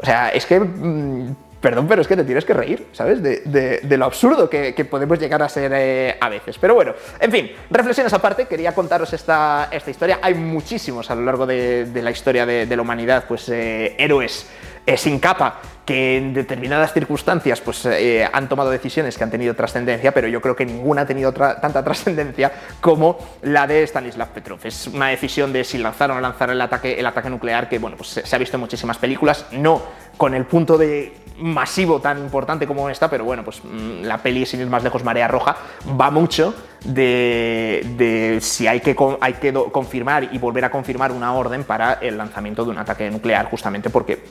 O 0.02 0.06
sea, 0.06 0.30
es 0.30 0.46
que 0.46 0.60
mm, 0.60 1.36
perdón, 1.66 1.88
pero 1.88 2.04
es 2.04 2.08
que 2.08 2.16
te 2.16 2.24
tienes 2.24 2.46
que 2.46 2.54
reír, 2.54 2.90
¿sabes? 2.92 3.24
De, 3.24 3.98
lo 3.98 4.06
absurdo 4.06 4.48
que, 4.48 4.88
podemos 4.88 5.18
llegar 5.18 5.42
a 5.42 5.50
ser 5.50 5.72
eh, 5.74 6.16
a 6.22 6.30
veces. 6.30 6.60
Pero 6.60 6.76
bueno, 6.76 6.94
en 7.20 7.32
fin, 7.32 7.52
reflexiones 7.72 8.14
aparte, 8.14 8.46
quería 8.46 8.76
contaros 8.76 9.12
esta, 9.14 9.70
esta 9.72 9.90
historia. 9.90 10.20
Hay 10.22 10.36
muchísimos 10.36 11.10
a 11.10 11.16
lo 11.16 11.24
largo 11.24 11.48
de, 11.48 11.90
la 11.92 12.12
historia 12.12 12.46
de, 12.46 12.76
la 12.76 12.82
humanidad, 12.84 13.26
pues 13.28 13.50
eh, 13.50 13.96
héroes 13.98 14.48
eh, 14.86 14.96
sin 14.96 15.18
capa 15.18 15.60
que 15.88 16.18
en 16.18 16.36
determinadas 16.36 16.94
circunstancias 16.94 17.62
pues, 17.62 17.88
han 18.32 18.48
tomado 18.48 18.70
decisiones 18.70 19.18
que 19.18 19.24
han 19.24 19.32
tenido 19.32 19.56
trascendencia, 19.56 20.12
pero 20.14 20.28
yo 20.28 20.42
creo 20.42 20.56
que 20.56 20.68
ninguna 20.68 21.02
ha 21.02 21.06
tenido 21.08 21.34
tanta 21.34 21.84
trascendencia 21.84 22.52
como 22.80 23.18
la 23.42 23.66
de 23.66 23.82
Stanislav 23.88 24.30
Petrov. 24.30 24.60
Es 24.64 24.86
una 24.86 25.08
decisión 25.08 25.52
de 25.52 25.64
si 25.64 25.80
lanzar 25.80 26.12
o 26.12 26.14
no 26.14 26.22
lanzar 26.22 26.52
el 26.52 26.62
ataque, 26.62 27.00
el 27.00 27.06
ataque 27.08 27.30
nuclear 27.32 27.70
que 27.70 27.80
bueno, 27.80 27.98
pues, 27.98 28.22
se 28.24 28.36
ha 28.36 28.40
visto 28.40 28.58
en 28.58 28.62
muchísimas 28.62 29.00
películas, 29.00 29.48
no 29.52 29.82
con 30.18 30.34
el 30.34 30.46
punto 30.46 30.78
de 30.78 31.25
masivo 31.38 32.00
tan 32.00 32.20
importante 32.20 32.68
como 32.68 32.90
esta, 32.90 33.10
pero 33.10 33.24
bueno, 33.26 33.44
pues 33.44 33.62
mm, 33.64 34.04
la 34.04 34.18
peli, 34.20 34.46
sin 34.46 34.62
ir 34.62 34.68
más 34.68 34.84
lejos, 34.84 35.04
Marea 35.04 35.28
Roja, 35.28 35.56
va 36.00 36.12
mucho 36.12 36.54
de, 36.84 38.38
si 38.42 38.68
hay 38.68 38.80
que, 38.80 38.96
hay 39.22 39.34
que 39.34 39.54
confirmar 39.72 40.30
y 40.32 40.38
volver 40.38 40.66
a 40.66 40.72
confirmar 40.72 41.12
una 41.12 41.34
orden 41.34 41.64
para 41.64 41.94
el 41.94 42.18
lanzamiento 42.18 42.64
de 42.64 42.72
un 42.72 42.78
ataque 42.78 43.10
nuclear, 43.10 43.46
justamente 43.50 43.90
porque 43.90 44.24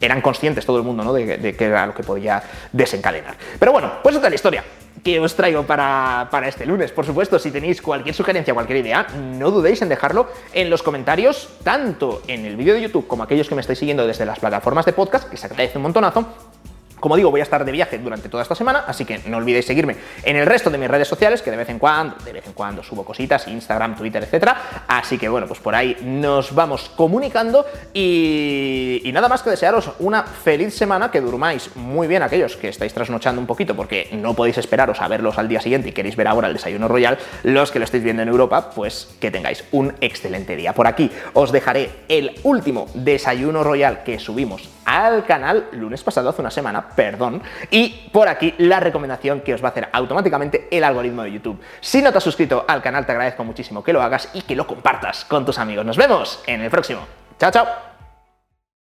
eran 0.00 0.20
conscientes 0.20 0.66
todo 0.66 0.78
el 0.78 0.84
mundo 0.84 1.04
¿no? 1.04 1.12
de, 1.12 1.38
de 1.38 1.56
qué 1.56 1.66
era 1.66 1.86
lo 1.86 1.94
que 1.94 2.02
podía 2.02 2.42
desencadenar. 2.72 3.36
Pero 3.58 3.72
bueno, 3.72 3.92
pues 4.02 4.14
esta 4.14 4.26
es 4.26 4.30
la 4.32 4.34
historia 4.34 4.64
que 5.08 5.20
os 5.20 5.34
traigo 5.34 5.64
para, 5.64 6.28
para, 6.30 6.48
este 6.48 6.66
lunes. 6.66 6.92
Por 6.92 7.06
supuesto, 7.06 7.38
si 7.38 7.50
tenéis 7.50 7.80
cualquier 7.80 8.14
sugerencia, 8.14 8.52
cualquier 8.52 8.84
idea, 8.84 9.06
no 9.38 9.50
dudéis 9.50 9.80
en 9.80 9.88
dejarlo 9.88 10.28
en 10.52 10.68
los 10.68 10.82
comentarios, 10.82 11.48
tanto 11.64 12.20
en 12.26 12.44
el 12.44 12.56
vídeo 12.56 12.74
de 12.74 12.82
YouTube 12.82 13.06
como 13.06 13.22
aquellos 13.22 13.48
que 13.48 13.54
me 13.54 13.62
estáis 13.62 13.78
siguiendo 13.78 14.06
desde 14.06 14.26
las 14.26 14.38
plataformas 14.38 14.84
de 14.84 14.92
podcast, 14.92 15.26
que 15.30 15.38
se 15.38 15.46
agradece 15.46 15.78
un 15.78 15.84
montonazo, 15.84 16.26
como 17.00 17.16
digo, 17.16 17.30
voy 17.30 17.40
a 17.40 17.42
estar 17.42 17.64
de 17.64 17.72
viaje 17.72 17.98
durante 17.98 18.28
toda 18.28 18.42
esta 18.42 18.54
semana, 18.54 18.84
así 18.86 19.04
que 19.04 19.20
no 19.26 19.36
olvidéis 19.36 19.66
seguirme 19.66 19.96
en 20.22 20.36
el 20.36 20.46
resto 20.46 20.70
de 20.70 20.78
mis 20.78 20.88
redes 20.88 21.08
sociales, 21.08 21.42
que 21.42 21.50
de 21.50 21.56
vez 21.56 21.68
en 21.68 21.78
cuando, 21.78 22.16
de 22.24 22.32
vez 22.32 22.46
en 22.46 22.52
cuando 22.52 22.82
subo 22.82 23.04
cositas, 23.04 23.46
Instagram, 23.48 23.96
Twitter, 23.96 24.22
etcétera. 24.22 24.84
Así 24.86 25.18
que 25.18 25.28
bueno, 25.28 25.46
pues 25.46 25.60
por 25.60 25.74
ahí 25.74 25.96
nos 26.02 26.54
vamos 26.54 26.90
comunicando 26.96 27.66
y, 27.92 29.00
y, 29.04 29.12
nada 29.12 29.28
más 29.28 29.42
que 29.42 29.50
desearos 29.50 29.92
una 29.98 30.22
feliz 30.22 30.74
semana, 30.74 31.10
que 31.10 31.20
durmáis 31.20 31.74
muy 31.76 32.06
bien 32.06 32.22
aquellos 32.22 32.56
que 32.56 32.68
estáis 32.68 32.92
trasnochando 32.92 33.40
un 33.40 33.46
poquito 33.46 33.74
porque 33.74 34.08
no 34.12 34.34
podéis 34.34 34.58
esperaros 34.58 35.00
a 35.00 35.08
verlos 35.08 35.38
al 35.38 35.48
día 35.48 35.60
siguiente 35.60 35.88
y 35.88 35.92
queréis 35.92 36.16
ver 36.16 36.28
ahora 36.28 36.48
el 36.48 36.54
desayuno 36.54 36.88
royal, 36.88 37.18
los 37.42 37.70
que 37.70 37.78
lo 37.78 37.84
estáis 37.84 38.02
viendo 38.02 38.22
en 38.22 38.28
Europa, 38.28 38.70
pues 38.70 39.08
que 39.20 39.30
tengáis 39.30 39.64
un 39.72 39.94
excelente 40.00 40.56
día. 40.56 40.72
Por 40.72 40.86
aquí 40.86 41.10
os 41.34 41.52
dejaré 41.52 41.90
el 42.08 42.34
último 42.42 42.86
desayuno 42.94 43.64
royal 43.64 44.02
que 44.04 44.18
subimos 44.18 44.68
al 44.88 45.26
canal 45.26 45.68
lunes 45.72 46.02
pasado, 46.02 46.30
hace 46.30 46.40
una 46.40 46.50
semana, 46.50 46.88
perdón, 46.88 47.42
y 47.70 48.08
por 48.10 48.26
aquí 48.26 48.54
la 48.56 48.80
recomendación 48.80 49.42
que 49.42 49.52
os 49.52 49.62
va 49.62 49.68
a 49.68 49.70
hacer 49.72 49.88
automáticamente 49.92 50.66
el 50.70 50.82
algoritmo 50.82 51.22
de 51.22 51.32
YouTube. 51.32 51.60
Si 51.80 52.00
no 52.00 52.10
te 52.10 52.18
has 52.18 52.24
suscrito 52.24 52.64
al 52.66 52.80
canal, 52.80 53.04
te 53.04 53.12
agradezco 53.12 53.44
muchísimo 53.44 53.84
que 53.84 53.92
lo 53.92 54.02
hagas 54.02 54.30
y 54.32 54.42
que 54.42 54.56
lo 54.56 54.66
compartas 54.66 55.26
con 55.26 55.44
tus 55.44 55.58
amigos. 55.58 55.84
Nos 55.84 55.98
vemos 55.98 56.42
en 56.46 56.62
el 56.62 56.70
próximo. 56.70 57.00
Chao, 57.38 57.50
chao. 57.50 57.97